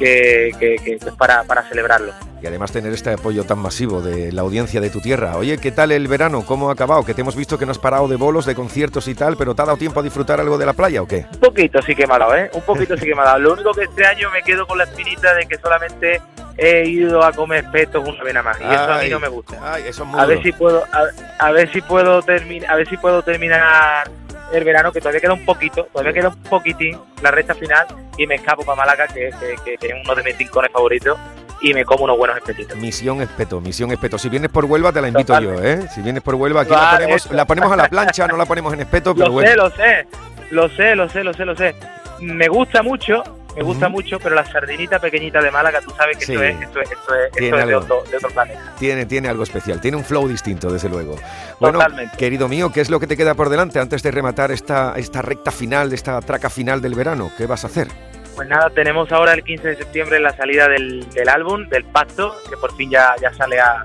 que, 0.00 0.50
que- 0.58 0.76
que 0.82 0.94
es 0.94 1.04
para, 1.16 1.44
para 1.44 1.62
celebrarlo. 1.68 2.12
Y 2.42 2.46
además 2.46 2.72
tener 2.72 2.90
este 2.94 3.12
apoyo 3.12 3.44
tan 3.44 3.58
masivo 3.58 4.00
de 4.00 4.32
la 4.32 4.40
audiencia 4.40 4.80
de 4.80 4.88
tu 4.88 5.00
tierra. 5.02 5.36
Oye, 5.36 5.58
¿qué 5.58 5.70
tal 5.72 5.92
el 5.92 6.08
verano? 6.08 6.42
¿Cómo 6.46 6.70
ha 6.70 6.72
acabado? 6.72 7.04
Que 7.04 7.12
te 7.12 7.20
hemos 7.20 7.36
visto 7.36 7.58
que 7.58 7.66
no 7.66 7.72
has 7.72 7.78
parado 7.78 8.08
de 8.08 8.16
bolos, 8.16 8.46
de 8.46 8.54
conciertos 8.54 9.06
y 9.08 9.14
tal, 9.14 9.36
pero 9.36 9.54
¿te 9.54 9.60
ha 9.60 9.66
dado 9.66 9.76
tiempo 9.76 10.00
a 10.00 10.02
disfrutar 10.02 10.40
algo 10.40 10.56
de 10.56 10.64
la 10.64 10.72
playa 10.72 11.02
o 11.02 11.06
qué? 11.06 11.26
Un 11.34 11.38
poquito 11.40 11.82
sí 11.82 11.94
que 11.94 12.06
me 12.06 12.14
ha 12.14 12.18
dado, 12.18 12.34
¿eh? 12.34 12.50
Un 12.54 12.62
poquito 12.62 12.96
sí 12.96 13.04
que 13.04 13.14
me 13.14 13.20
ha 13.20 13.24
dado. 13.26 13.38
Lo 13.40 13.52
único 13.52 13.72
que 13.72 13.82
este 13.84 14.06
año 14.06 14.30
me 14.30 14.42
quedo 14.42 14.66
con 14.66 14.78
la 14.78 14.84
espinita 14.84 15.34
de 15.34 15.46
que 15.46 15.58
solamente 15.58 16.22
he 16.56 16.86
ido 16.88 17.22
a 17.22 17.30
comer 17.32 17.66
petos 17.70 18.08
una 18.08 18.22
vez 18.24 18.32
nada 18.32 18.44
más. 18.50 18.58
Y 18.58 18.64
eso 18.64 18.90
a 18.92 18.98
mí 19.02 19.08
no 19.10 19.20
me 19.20 19.28
gusta. 19.28 19.58
Ay, 19.62 19.82
eso 19.86 20.02
es 20.04 20.08
muy 20.08 20.18
A 20.18 20.24
ver 20.24 20.38
duro. 20.38 20.42
si 20.50 20.52
puedo, 20.52 20.84
a, 20.92 21.46
a 21.46 21.50
ver 21.52 21.70
si 21.72 21.82
puedo 21.82 22.22
terminar, 22.22 22.70
a 22.70 22.76
ver 22.76 22.88
si 22.88 22.96
puedo 22.96 23.22
terminar 23.22 24.10
el 24.52 24.64
verano, 24.64 24.92
que 24.92 25.00
todavía 25.00 25.20
queda 25.20 25.32
un 25.34 25.44
poquito, 25.44 25.84
todavía 25.92 26.12
queda 26.12 26.28
un 26.28 26.36
poquitín 26.42 26.98
la 27.22 27.30
recta 27.30 27.54
final 27.54 27.86
y 28.16 28.26
me 28.26 28.34
escapo 28.36 28.64
para 28.64 28.76
Málaga, 28.76 29.06
que, 29.08 29.30
que- 29.64 29.76
que 29.78 29.86
es 29.86 29.94
uno 30.04 30.14
de 30.14 30.22
mis 30.22 30.36
rincones 30.38 30.70
favoritos, 30.72 31.18
y 31.62 31.74
me 31.74 31.84
como 31.84 32.04
unos 32.04 32.16
buenos 32.16 32.36
espetitos. 32.38 32.76
Misión 32.78 33.20
Espeto, 33.20 33.60
Misión 33.60 33.90
Espeto. 33.92 34.16
Si 34.18 34.28
vienes 34.30 34.50
por 34.50 34.64
Huelva 34.64 34.92
te 34.92 35.00
la 35.02 35.08
invito 35.08 35.38
yo, 35.40 35.62
¿eh? 35.62 35.86
Si 35.94 36.00
vienes 36.00 36.22
por 36.22 36.34
Huelva 36.34 36.62
aquí 36.62 36.70
la 36.70 36.92
ponemos, 36.92 37.16
eso. 37.26 37.34
la 37.34 37.44
ponemos 37.44 37.72
a 37.72 37.76
la 37.76 37.88
plancha, 37.88 38.26
no 38.26 38.36
la 38.38 38.46
ponemos 38.46 38.72
en 38.72 38.80
Espeto, 38.80 39.14
pero 39.14 39.26
Lo 39.26 39.32
bueno. 39.32 39.50
sé, 39.50 39.56
lo 39.56 39.70
sé, 39.70 40.06
lo 40.50 40.68
sé, 40.70 40.94
lo 40.94 41.08
sé, 41.08 41.24
lo 41.24 41.34
sé, 41.34 41.44
lo 41.44 41.56
sé. 41.56 41.74
Me 42.20 42.48
gusta 42.48 42.82
mucho, 42.82 43.22
me 43.56 43.62
gusta 43.62 43.88
mucho, 43.88 44.18
pero 44.20 44.34
la 44.34 44.44
sardinita 44.44 44.98
pequeñita 44.98 45.40
de 45.40 45.50
Málaga, 45.50 45.80
tú 45.80 45.90
sabes 45.96 46.16
que 46.18 46.26
Sí. 46.26 46.32
esto 46.34 46.42
es, 46.44 46.60
esto 46.60 46.80
es, 46.80 46.90
esto 46.92 47.14
es, 47.14 47.42
esto 47.42 47.56
es 47.58 47.66
de, 47.66 47.74
otro, 47.74 48.02
de 48.10 48.16
otro 48.16 48.28
planeta. 48.30 48.74
Tiene, 48.78 49.06
tiene 49.06 49.28
algo 49.28 49.42
especial, 49.42 49.80
tiene 49.80 49.96
un 49.96 50.04
flow 50.04 50.28
distinto, 50.28 50.70
desde 50.70 50.88
luego. 50.88 51.16
Bueno, 51.58 51.78
Totalmente. 51.78 52.16
querido 52.16 52.48
mío, 52.48 52.70
¿qué 52.72 52.80
es 52.80 52.90
lo 52.90 53.00
que 53.00 53.06
te 53.06 53.16
queda 53.16 53.34
por 53.34 53.48
delante 53.48 53.78
antes 53.78 54.02
de 54.02 54.10
rematar 54.10 54.50
esta, 54.52 54.94
esta 54.96 55.22
recta 55.22 55.50
final, 55.50 55.92
esta 55.92 56.20
traca 56.20 56.50
final 56.50 56.80
del 56.80 56.94
verano? 56.94 57.30
¿Qué 57.36 57.46
vas 57.46 57.64
a 57.64 57.68
hacer? 57.68 57.88
Pues 58.36 58.48
nada, 58.48 58.70
tenemos 58.70 59.10
ahora 59.12 59.32
el 59.34 59.42
15 59.42 59.68
de 59.68 59.76
septiembre 59.76 60.20
la 60.20 60.34
salida 60.36 60.68
del, 60.68 61.08
del 61.10 61.28
álbum, 61.28 61.68
del 61.68 61.84
Pacto, 61.84 62.34
que 62.48 62.56
por 62.56 62.74
fin 62.76 62.90
ya, 62.90 63.14
ya 63.20 63.32
sale 63.34 63.58
a, 63.60 63.84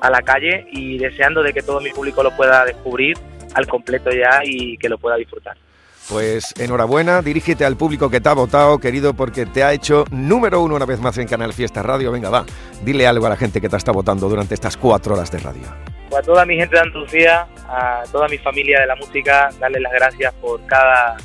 a 0.00 0.10
la 0.10 0.20
calle 0.22 0.66
y 0.70 0.98
deseando 0.98 1.42
de 1.42 1.52
que 1.52 1.62
todo 1.62 1.80
mi 1.80 1.90
público 1.90 2.22
lo 2.22 2.30
pueda 2.36 2.64
descubrir 2.64 3.16
al 3.54 3.66
completo 3.66 4.10
ya 4.10 4.40
y 4.44 4.76
que 4.76 4.88
lo 4.88 4.98
pueda 4.98 5.16
disfrutar. 5.16 5.56
Pues 6.08 6.54
enhorabuena, 6.58 7.20
dirígete 7.20 7.64
al 7.64 7.76
público 7.76 8.08
que 8.08 8.20
te 8.20 8.28
ha 8.28 8.32
votado, 8.34 8.78
querido, 8.78 9.14
porque 9.14 9.44
te 9.44 9.64
ha 9.64 9.72
hecho 9.72 10.04
número 10.10 10.60
uno 10.60 10.76
una 10.76 10.86
vez 10.86 11.00
más 11.00 11.18
en 11.18 11.26
Canal 11.26 11.52
Fiesta 11.52 11.82
Radio. 11.82 12.12
Venga, 12.12 12.30
va, 12.30 12.46
dile 12.82 13.08
algo 13.08 13.26
a 13.26 13.30
la 13.30 13.36
gente 13.36 13.60
que 13.60 13.68
te 13.68 13.76
está 13.76 13.90
votando 13.90 14.28
durante 14.28 14.54
estas 14.54 14.76
cuatro 14.76 15.14
horas 15.14 15.32
de 15.32 15.38
radio. 15.38 15.66
Pues 16.08 16.22
a 16.22 16.24
toda 16.24 16.46
mi 16.46 16.56
gente 16.56 16.76
de 16.76 16.82
Andalucía, 16.82 17.48
a 17.68 18.04
toda 18.12 18.28
mi 18.28 18.38
familia 18.38 18.80
de 18.80 18.86
la 18.86 18.94
música, 18.94 19.50
darles 19.58 19.82
las 19.82 19.92
gracias 19.92 20.32
por 20.34 20.64
cada 20.66 21.16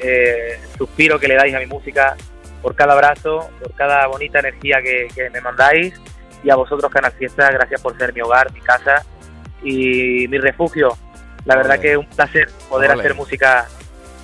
eh, 0.00 0.58
suspiro 0.78 1.18
que 1.18 1.28
le 1.28 1.34
dais 1.34 1.54
a 1.54 1.58
mi 1.58 1.66
música, 1.66 2.16
por 2.62 2.74
cada 2.74 2.94
abrazo, 2.94 3.50
por 3.60 3.74
cada 3.74 4.06
bonita 4.06 4.38
energía 4.38 4.80
que, 4.82 5.08
que 5.14 5.28
me 5.28 5.42
mandáis 5.42 5.92
y 6.42 6.48
a 6.48 6.56
vosotros 6.56 6.90
Canal 6.90 7.12
Fiesta, 7.12 7.50
gracias 7.50 7.82
por 7.82 7.98
ser 7.98 8.14
mi 8.14 8.22
hogar, 8.22 8.50
mi 8.52 8.60
casa 8.60 9.04
y 9.62 10.26
mi 10.28 10.38
refugio. 10.38 10.96
La 11.44 11.56
verdad 11.56 11.78
que 11.78 11.92
es 11.92 11.96
un 11.98 12.06
placer 12.06 12.48
poder 12.68 12.92
hacer 12.92 13.14
música 13.14 13.66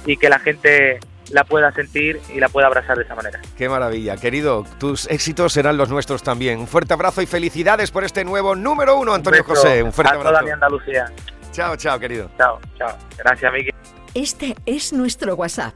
y 0.06 0.16
que 0.16 0.28
la 0.28 0.38
gente 0.38 0.98
la 1.30 1.44
pueda 1.44 1.72
sentir 1.72 2.20
y 2.34 2.40
la 2.40 2.48
pueda 2.48 2.66
abrazar 2.66 2.96
de 2.98 3.04
esa 3.04 3.14
manera. 3.14 3.40
Qué 3.56 3.68
maravilla, 3.68 4.16
querido. 4.16 4.64
Tus 4.78 5.08
éxitos 5.10 5.52
serán 5.52 5.76
los 5.76 5.88
nuestros 5.88 6.22
también. 6.22 6.58
Un 6.60 6.66
fuerte 6.66 6.92
abrazo 6.94 7.22
y 7.22 7.26
felicidades 7.26 7.90
por 7.90 8.04
este 8.04 8.24
nuevo 8.24 8.54
número 8.54 8.98
uno, 8.98 9.14
Antonio 9.14 9.42
José. 9.44 9.82
Un 9.82 9.92
fuerte 9.92 10.14
a 10.14 10.18
toda 10.18 10.28
abrazo. 10.30 10.44
mi 10.46 10.50
Andalucía. 10.50 11.10
Chao, 11.52 11.76
chao, 11.76 11.98
querido. 11.98 12.30
Chao, 12.36 12.58
chao. 12.78 12.96
Gracias, 13.18 13.52
Miki. 13.52 13.70
Este 14.14 14.54
es 14.66 14.92
nuestro 14.92 15.34
WhatsApp. 15.36 15.74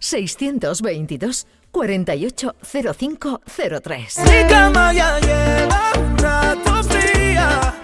622 0.00 1.46
480503. 1.72 4.18
Mi 4.18 4.44
cama 4.48 4.92
ya 4.92 5.18
lleva 5.20 5.92
un 5.98 6.18
rato 6.18 6.82
fría. 6.84 7.74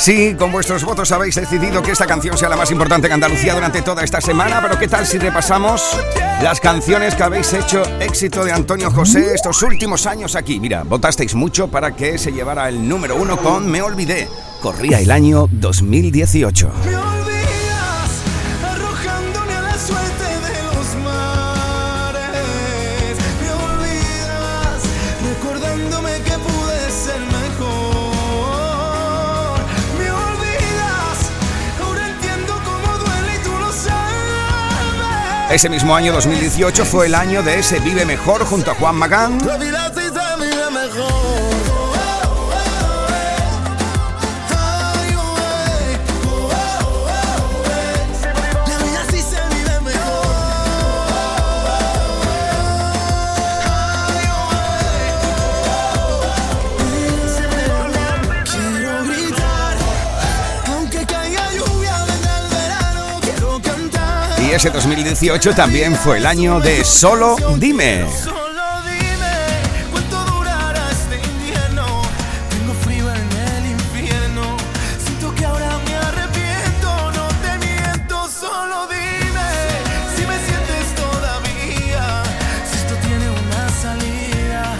Sí, 0.00 0.34
con 0.34 0.50
vuestros 0.50 0.82
votos 0.82 1.12
habéis 1.12 1.34
decidido 1.34 1.82
que 1.82 1.90
esta 1.90 2.06
canción 2.06 2.34
sea 2.38 2.48
la 2.48 2.56
más 2.56 2.70
importante 2.70 3.06
en 3.06 3.12
Andalucía 3.12 3.52
durante 3.52 3.82
toda 3.82 4.02
esta 4.02 4.18
semana, 4.22 4.58
pero 4.62 4.78
¿qué 4.78 4.88
tal 4.88 5.04
si 5.04 5.18
repasamos 5.18 5.94
las 6.42 6.58
canciones 6.58 7.14
que 7.14 7.22
habéis 7.22 7.52
hecho 7.52 7.82
éxito 8.00 8.42
de 8.42 8.50
Antonio 8.50 8.90
José 8.90 9.34
estos 9.34 9.62
últimos 9.62 10.06
años 10.06 10.36
aquí? 10.36 10.58
Mira, 10.58 10.84
votasteis 10.84 11.34
mucho 11.34 11.68
para 11.68 11.94
que 11.94 12.16
se 12.16 12.32
llevara 12.32 12.70
el 12.70 12.88
número 12.88 13.14
uno 13.14 13.36
con 13.36 13.70
Me 13.70 13.82
Olvidé. 13.82 14.26
Corría 14.62 15.00
el 15.00 15.10
año 15.10 15.48
2018. 15.50 16.72
Ese 35.50 35.68
mismo 35.68 35.96
año 35.96 36.12
2018 36.12 36.84
fue 36.84 37.06
el 37.06 37.14
año 37.16 37.42
de 37.42 37.58
ese 37.58 37.80
Vive 37.80 38.04
Mejor 38.04 38.44
junto 38.44 38.70
a 38.70 38.74
Juan 38.76 38.94
Magán. 38.94 39.38
Y 64.50 64.52
ese 64.52 64.70
2018 64.70 65.54
también 65.54 65.94
fue 65.94 66.18
el 66.18 66.26
año 66.26 66.58
de 66.58 66.84
Solo 66.84 67.36
Dime. 67.56 68.04
Solo 68.10 68.82
dime 68.82 69.86
cuánto 69.92 70.24
durará 70.24 70.88
invierno. 71.36 72.02
Tengo 72.50 72.74
frío 72.82 73.08
en 73.10 73.30
el 73.30 73.70
infierno. 73.70 74.56
Siento 75.04 75.32
que 75.36 75.44
ahora 75.44 75.78
me 75.86 75.94
arrepiento. 75.94 77.12
No 77.12 77.28
te 77.28 77.64
miento, 77.64 78.28
solo 78.28 78.88
dime 78.88 79.50
si 80.16 80.26
me 80.26 80.36
sientes 80.44 80.96
todavía. 80.96 82.24
Si 82.68 82.76
esto 82.78 82.94
tiene 83.06 83.30
una 83.30 83.68
salida, 83.80 84.76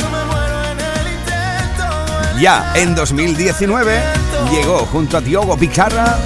yo 0.00 0.10
me 0.10 0.24
muero 0.24 0.64
en 0.64 0.80
el 0.80 1.12
intento. 1.14 2.40
Ya 2.40 2.72
en 2.74 2.96
2019 2.96 4.02
llegó 4.50 4.78
junto 4.78 5.18
a 5.18 5.20
Diogo 5.20 5.56
Picarra 5.56 6.18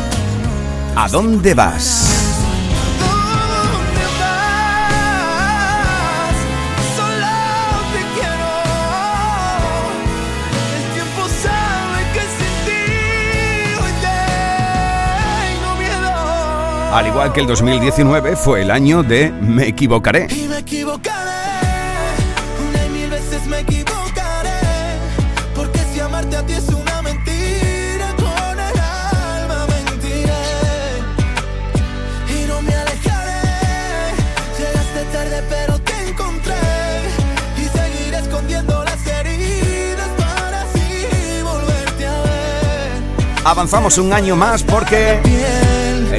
¿A 0.99 1.09
dónde 1.09 1.53
vas? 1.53 2.06
Al 16.97 17.09
igual 17.09 17.31
que 17.31 17.41
el 17.41 17.47
2019 17.47 18.37
fue 18.37 18.63
el 18.63 18.71
año 18.71 19.03
de 19.03 19.31
Me 19.31 19.69
equivocaré. 19.69 20.29
Y 20.31 20.49
me 20.49 20.61
equivocaré. 20.61 21.13
Una 22.71 22.87
y 22.87 22.89
mil 22.89 23.11
veces 23.11 23.45
me 23.45 23.61
equivocaré. 23.61 24.49
Porque 25.55 25.79
si 25.93 26.01
amarte 26.01 26.39
a 26.39 26.47
ti 26.47 26.55
es 26.55 26.67
una 26.69 27.03
mentira, 27.03 28.15
con 28.17 28.59
el 28.59 28.79
alma 28.81 29.67
mentiré. 29.69 30.33
Y 32.31 32.49
no 32.49 32.63
me 32.63 32.75
alejaré. 32.75 33.43
Llegaste 34.59 35.05
tarde, 35.13 35.43
pero 35.51 35.79
te 35.81 36.09
encontré. 36.09 36.55
Y 37.59 37.65
seguiré 37.77 38.21
escondiendo 38.21 38.83
las 38.85 39.07
heridas 39.07 40.09
para 40.17 40.63
así 40.63 41.43
volverte 41.45 42.07
a 42.07 42.27
avanzamos 43.51 43.99
un 43.99 44.13
año 44.13 44.35
más 44.35 44.65
porque 44.65 45.21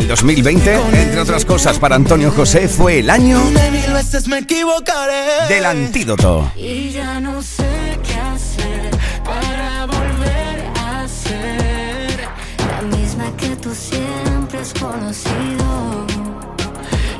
el 0.07 0.15
2020, 0.15 0.73
entre 1.01 1.19
otras 1.19 1.43
cosas, 1.43 1.79
para 1.79 1.95
Antonio 1.95 2.31
José 2.31 2.69
fue 2.69 2.99
el 2.99 3.09
año 3.09 3.41
Una 3.45 3.67
y 3.67 3.71
mil 3.71 3.91
veces 3.93 4.25
me 4.29 4.37
equivocaré. 4.39 5.47
del 5.49 5.65
antídoto. 5.65 6.49
Y 6.55 6.91
ya 6.91 7.19
no 7.19 7.41
sé 7.41 7.65
qué 8.05 8.13
hacer 8.13 8.89
para 9.25 9.85
volver 9.85 10.63
a 10.79 11.05
ser 11.09 12.21
La 12.71 12.97
misma 12.97 13.25
que 13.35 13.49
tú 13.57 13.75
siempre 13.75 14.59
has 14.59 14.73
conocido. 14.73 16.07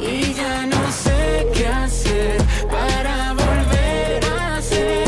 Y 0.02 0.34
ya 0.34 0.66
no 0.66 0.92
sé 0.92 1.46
qué 1.54 1.68
hacer 1.68 2.38
para 2.70 3.34
volver 3.34 4.24
a 4.26 4.62
ser 4.62 5.04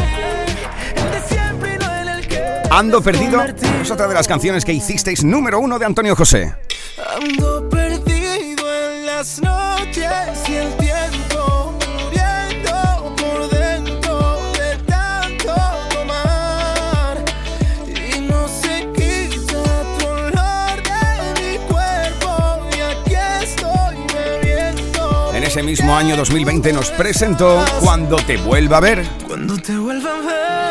el 0.98 1.12
de 1.12 1.28
siempre 1.34 1.76
y 1.76 1.78
no 1.78 1.96
en 1.96 2.08
el 2.10 2.28
que 2.28 2.44
Ando 2.72 3.02
perdido 3.02 3.42
es 3.82 3.90
otra 3.90 4.06
de 4.10 4.14
las 4.16 4.28
canciones 4.28 4.66
que 4.66 4.74
hicisteis 4.74 5.24
número 5.24 5.60
uno 5.62 5.80
de 5.80 5.86
Antonio 5.86 6.14
José. 6.14 6.54
Ando 7.20 7.68
perdido 7.70 8.64
en 8.74 9.06
las 9.06 9.42
noches 9.42 10.10
y 10.48 10.54
el 10.54 10.74
tiempo 10.78 11.74
muriendo 11.74 13.16
por 13.16 13.50
dentro 13.50 14.38
de 14.54 14.78
tanto 14.86 15.54
tomar. 15.90 17.18
Y 17.88 18.22
no 18.22 18.48
se 18.48 18.88
quita 18.94 19.64
tu 19.98 20.08
olor 20.08 20.82
de 20.84 21.42
mi 21.42 21.58
cuerpo 21.68 22.68
y 22.78 22.82
aquí 22.82 23.16
estoy 23.44 23.98
bebiendo. 24.14 25.34
En 25.34 25.44
ese 25.44 25.64
mismo 25.64 25.96
año 25.96 26.16
2020 26.16 26.74
nos 26.74 26.90
presentó 26.92 27.64
Cuando 27.82 28.16
te 28.18 28.38
vuelva 28.38 28.78
a 28.78 28.82
ver. 28.82 29.06
Cuando 29.28 29.58
te 29.58 29.78
vuelva 29.78 30.16
a 30.16 30.22
ver 30.22 30.69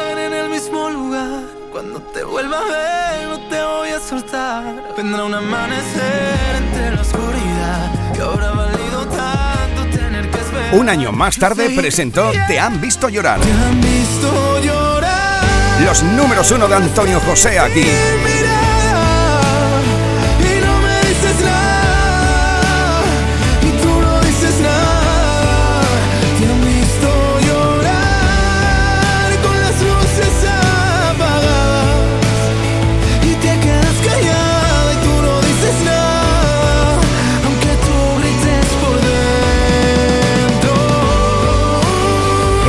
Vendrá 4.97 5.25
un 5.25 5.35
amanecer 5.35 6.57
entre 6.57 6.91
la 6.91 7.03
oscuridad 7.03 8.13
que 8.13 8.21
habrá 8.21 8.51
valido 8.51 9.07
tanto 9.07 9.97
tener 9.97 10.29
que 10.29 10.39
esperar. 10.41 10.75
Un 10.75 10.89
año 10.89 11.13
más 11.13 11.37
tarde 11.37 11.71
presentó 11.71 12.33
Te 12.49 12.59
han 12.59 12.81
visto 12.81 13.09
llorar. 13.09 13.39
Te 13.41 13.53
han 13.53 13.81
visto 13.81 14.61
llorar. 14.61 15.45
Los 15.85 16.03
números 16.03 16.51
uno 16.51 16.67
de 16.67 16.75
Antonio 16.75 17.21
José 17.21 17.61
aquí. 17.61 17.87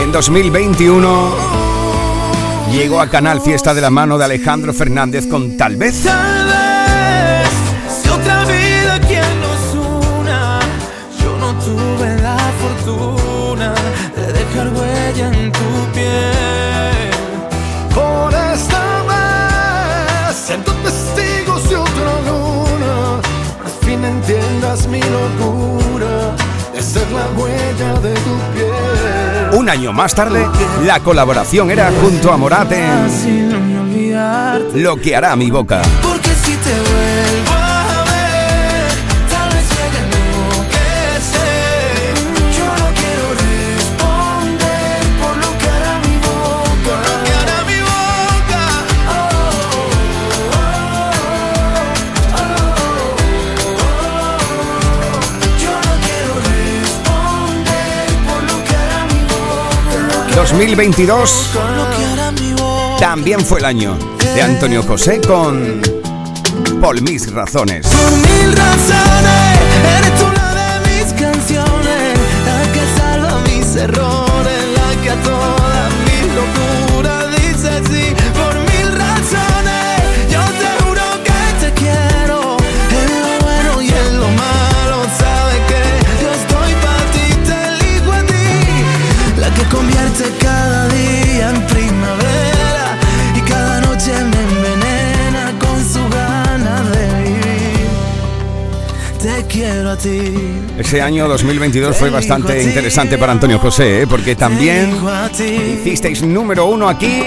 En 0.10 0.14
2021 0.14 1.36
llegó 2.74 3.00
a 3.00 3.08
Canal 3.08 3.42
Fiesta 3.42 3.76
de 3.76 3.82
la 3.82 3.92
mano 3.92 4.18
de 4.18 4.26
Alejandro 4.26 4.74
Fernández 4.74 5.28
con 5.28 5.56
Tal 5.56 5.76
vez. 5.76 6.02
Tal 6.02 6.48
vez 6.48 7.50
si 8.02 8.10
otra 8.10 8.44
vida 8.46 9.00
quien 9.02 9.22
nos 9.40 9.86
una, 10.20 10.62
yo 11.22 11.38
no 11.38 11.54
tuve 11.64 12.20
la 12.24 12.40
fortuna 12.60 13.76
de 14.16 14.34
dejar 14.34 14.70
huella 14.74 15.28
en 15.28 15.52
tu 15.52 15.92
piel. 15.94 17.12
Por 17.94 18.34
esta 18.34 19.04
vez 19.04 20.36
siento 20.36 20.74
testigos 20.74 21.70
de 21.70 21.76
otra 21.76 22.22
luna, 22.26 23.22
al 23.64 23.86
fin 23.86 24.04
entiendas 24.04 24.88
mi 24.88 25.02
locura 25.02 25.49
Un 29.70 29.74
año 29.74 29.94
más 29.94 30.16
tarde, 30.16 30.48
la 30.84 31.00
colaboración 31.00 31.70
era 31.70 31.92
junto 32.02 32.34
a 32.34 32.38
Morat 32.38 32.72
en 32.72 32.90
Así 32.90 33.30
no 33.30 33.60
me 33.60 33.80
olvidarte. 33.80 34.80
Lo 34.80 34.98
que 34.98 35.16
hará 35.16 35.36
mi 35.36 35.52
boca. 35.52 35.84
2022 60.40 61.50
Por 61.54 61.70
lo 61.72 61.90
que 61.90 62.06
hará 62.06 62.32
mi 62.32 62.54
boca. 62.54 62.96
también 62.98 63.42
fue 63.42 63.60
el 63.60 63.66
año 63.66 63.98
de 64.34 64.42
Antonio 64.42 64.82
José 64.84 65.20
con 65.20 65.82
Por 66.80 67.02
mis 67.02 67.30
razones. 67.34 67.86
Ese 100.02 101.02
año 101.02 101.28
2022 101.28 101.98
fue 101.98 102.10
bastante 102.10 102.64
interesante 102.64 103.18
para 103.18 103.34
Antonio 103.34 103.60
José, 103.60 104.04
¿eh? 104.04 104.08
porque 104.08 104.34
también 104.34 104.96
hicisteis 105.34 106.24
número 106.24 106.68
uno 106.68 106.88
aquí 106.88 107.22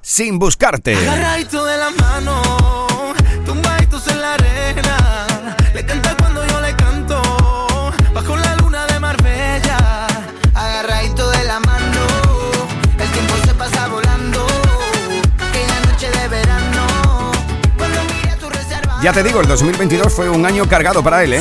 sin 0.00 0.38
buscarte. 0.38 0.96
Ya 19.02 19.12
te 19.12 19.22
digo, 19.22 19.40
el 19.40 19.48
2022 19.48 20.12
fue 20.12 20.28
un 20.28 20.44
año 20.44 20.68
cargado 20.68 21.02
para 21.02 21.24
él, 21.24 21.32
¿eh? 21.32 21.40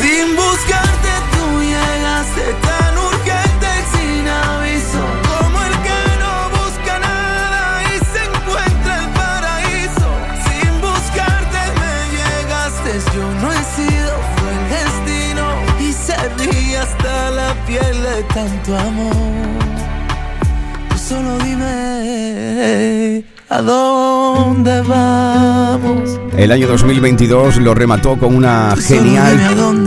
El 26.40 26.52
año 26.54 26.68
2022 26.68 27.58
lo 27.58 27.76
remató 27.76 28.18
con 28.18 28.34
una 28.34 28.74
genial 28.78 29.38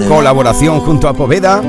colaboración 0.06 0.80
junto 0.80 1.08
a 1.08 1.14
Poveda 1.14 1.62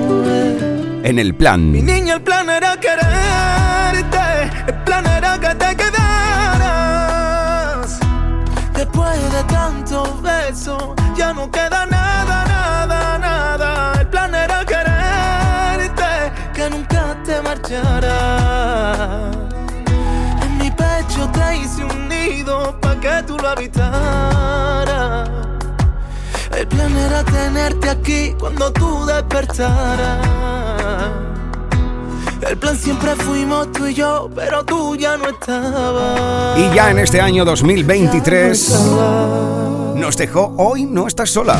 en 1.03 1.19
el 1.19 1.27
Mi 1.27 1.31
plan. 1.31 1.71
niña, 1.71 2.15
el 2.15 2.21
plan 2.21 2.49
era 2.49 2.77
quererte, 2.77 4.51
el 4.67 4.75
plan 4.83 5.05
era 5.05 5.39
que 5.39 5.55
te 5.55 5.73
quedaras. 5.77 7.17
Después 8.75 9.17
de 9.31 9.43
tantos 9.45 10.21
besos, 10.21 10.83
ya 11.15 11.31
no 11.33 11.49
queda 11.49 11.72
tenerte 27.33 27.89
aquí 27.89 28.35
cuando 28.39 28.71
tú 28.71 29.05
despertaras. 29.05 30.27
El 32.47 32.57
plan 32.57 32.77
siempre 32.77 33.15
fuimos 33.15 33.71
tú 33.71 33.87
y 33.87 33.93
yo, 33.93 34.29
pero 34.35 34.63
tú 34.63 34.95
ya 34.95 35.17
no 35.17 35.29
estabas. 35.29 36.59
Y 36.59 36.75
ya 36.75 36.91
en 36.91 36.99
este 36.99 37.21
año 37.21 37.45
2023 37.45 38.69
nos 39.95 40.17
dejó 40.17 40.53
Hoy 40.57 40.85
no 40.85 41.07
estás 41.07 41.29
sola. 41.29 41.59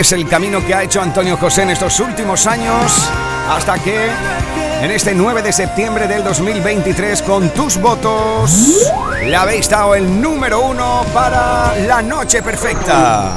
Es 0.00 0.12
el 0.12 0.26
camino 0.26 0.64
que 0.64 0.74
ha 0.74 0.82
hecho 0.82 1.02
Antonio 1.02 1.36
José 1.36 1.62
en 1.62 1.70
estos 1.70 2.00
últimos 2.00 2.46
años 2.46 3.10
hasta 3.50 3.78
que 3.78 4.08
en 4.80 4.90
este 4.90 5.14
9 5.14 5.42
de 5.42 5.52
septiembre 5.52 6.08
del 6.08 6.24
2023 6.24 7.20
con 7.20 7.50
tus 7.50 7.76
votos 7.76 8.90
le 9.22 9.36
habéis 9.36 9.68
dado 9.68 9.94
el 9.94 10.22
número 10.22 10.62
uno 10.62 11.04
para 11.12 11.76
la 11.86 12.00
noche 12.00 12.42
perfecta. 12.42 13.32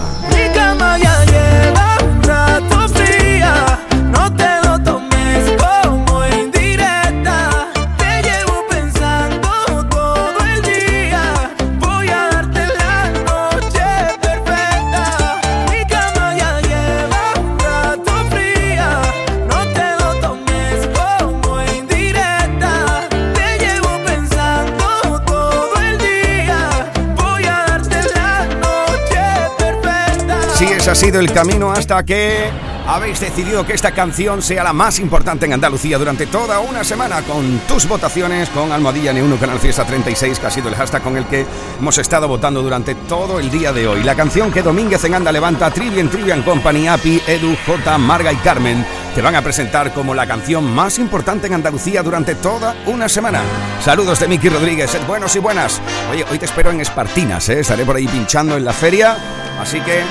Ha 30.88 30.96
sido 30.96 31.22
el 31.22 31.32
camino 31.32 31.72
hasta 31.72 32.04
que 32.04 32.50
habéis 32.86 33.20
decidido 33.22 33.66
que 33.66 33.72
esta 33.72 33.92
canción 33.92 34.42
sea 34.42 34.66
la 34.66 34.74
más 34.74 35.00
importante 35.00 35.46
en 35.46 35.54
Andalucía 35.54 35.98
durante 35.98 36.26
toda 36.26 36.60
una 36.60 36.84
semana 36.84 37.22
con 37.22 37.60
tus 37.60 37.88
votaciones 37.88 38.50
con 38.50 38.70
Almohadilla 38.70 39.14
N1 39.14 39.40
Canal 39.40 39.60
Fiesta 39.60 39.86
36 39.86 40.40
que 40.40 40.46
ha 40.46 40.52
sido 40.52 40.68
el 40.68 40.76
hashtag 40.76 41.02
con 41.02 41.16
el 41.16 41.26
que 41.26 41.46
hemos 41.80 41.98
estado 42.00 42.28
votando 42.28 42.62
durante 42.62 42.96
todo 42.96 43.40
el 43.40 43.50
día 43.50 43.72
de 43.72 43.88
hoy. 43.88 44.04
La 44.04 44.16
canción 44.16 44.52
que 44.52 44.62
Domínguez 44.62 45.06
en 45.06 45.16
Anda 45.16 45.32
levanta 45.32 45.72
Trivian 45.72 46.10
Trivian 46.10 46.42
Company, 46.42 46.88
API, 46.90 47.22
Edu, 47.28 47.56
J, 47.66 47.98
Marga 47.98 48.34
y 48.34 48.38
Carmen 48.38 48.86
te 49.16 49.22
van 49.22 49.36
a 49.36 49.42
presentar 49.42 49.94
como 49.94 50.14
la 50.14 50.28
canción 50.28 50.66
más 50.66 51.00
importante 51.00 51.48
en 51.48 51.54
Andalucía 51.54 52.04
durante 52.04 52.36
toda 52.36 52.76
una 52.88 53.08
semana. 53.08 53.42
Saludos 53.82 54.20
de 54.20 54.28
Miki 54.28 54.50
Rodríguez, 54.50 54.98
buenos 55.08 55.34
y 55.38 55.40
buenas. 55.40 55.80
Oye, 56.12 56.26
hoy 56.30 56.40
te 56.40 56.46
espero 56.46 56.72
en 56.72 56.82
Espartinas, 56.82 57.48
¿eh? 57.48 57.62
estaré 57.62 57.86
por 57.86 57.96
ahí 57.96 58.08
pinchando 58.08 58.58
en 58.58 58.66
la 58.66 58.74
feria, 58.74 59.16
así 59.62 59.80
que 59.80 60.02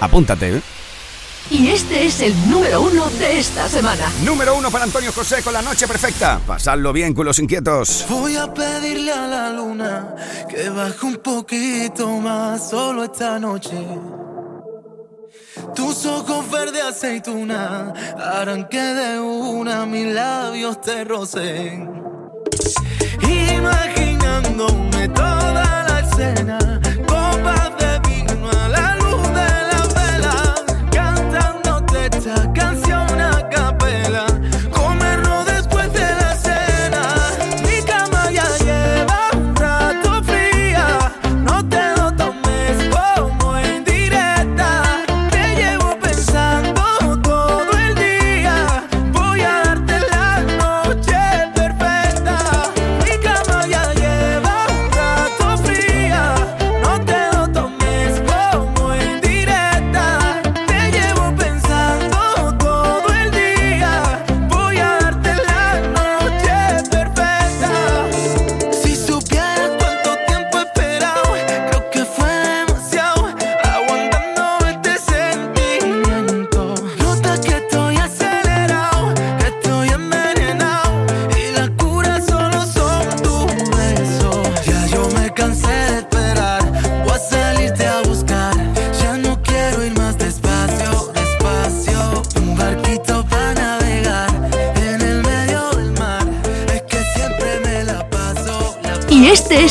Apúntate, 0.00 0.56
¿eh? 0.56 0.62
Y 1.50 1.68
este 1.68 2.04
es 2.04 2.20
el 2.20 2.50
número 2.50 2.82
uno 2.82 3.08
de 3.18 3.38
esta 3.38 3.66
semana. 3.68 4.04
Número 4.22 4.54
uno 4.54 4.70
para 4.70 4.84
Antonio 4.84 5.10
José 5.12 5.42
con 5.42 5.54
la 5.54 5.62
noche 5.62 5.88
perfecta. 5.88 6.40
Pasadlo 6.46 6.92
bien, 6.92 7.14
culos 7.14 7.38
inquietos. 7.38 8.04
Voy 8.08 8.36
a 8.36 8.52
pedirle 8.52 9.12
a 9.12 9.26
la 9.26 9.50
luna 9.50 10.14
que 10.48 10.68
baje 10.68 11.06
un 11.06 11.16
poquito 11.16 12.06
más 12.18 12.68
solo 12.68 13.04
esta 13.04 13.38
noche. 13.38 13.78
Tus 15.74 16.04
ojos 16.04 16.50
verde 16.50 16.82
aceituna 16.82 17.94
harán 18.18 18.68
que 18.68 18.80
de 18.80 19.18
una 19.18 19.86
mis 19.86 20.06
labios 20.06 20.80
te 20.82 21.02
rocen. 21.04 21.88
Imaginándome 23.22 25.08
toda 25.08 25.84
la 25.88 26.00
escena 26.00 26.80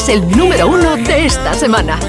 el 0.09 0.25
número 0.37 0.67
uno 0.67 0.95
de 0.95 1.25
esta 1.25 1.53
semana. 1.53 1.99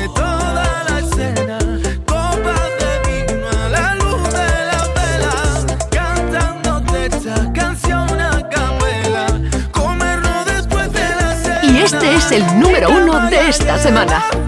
Y 11.63 11.79
este 11.79 12.15
es 12.15 12.31
el 12.33 12.61
número 12.61 12.91
uno 12.91 13.29
de 13.31 13.49
esta 13.49 13.79
semana. 13.79 14.48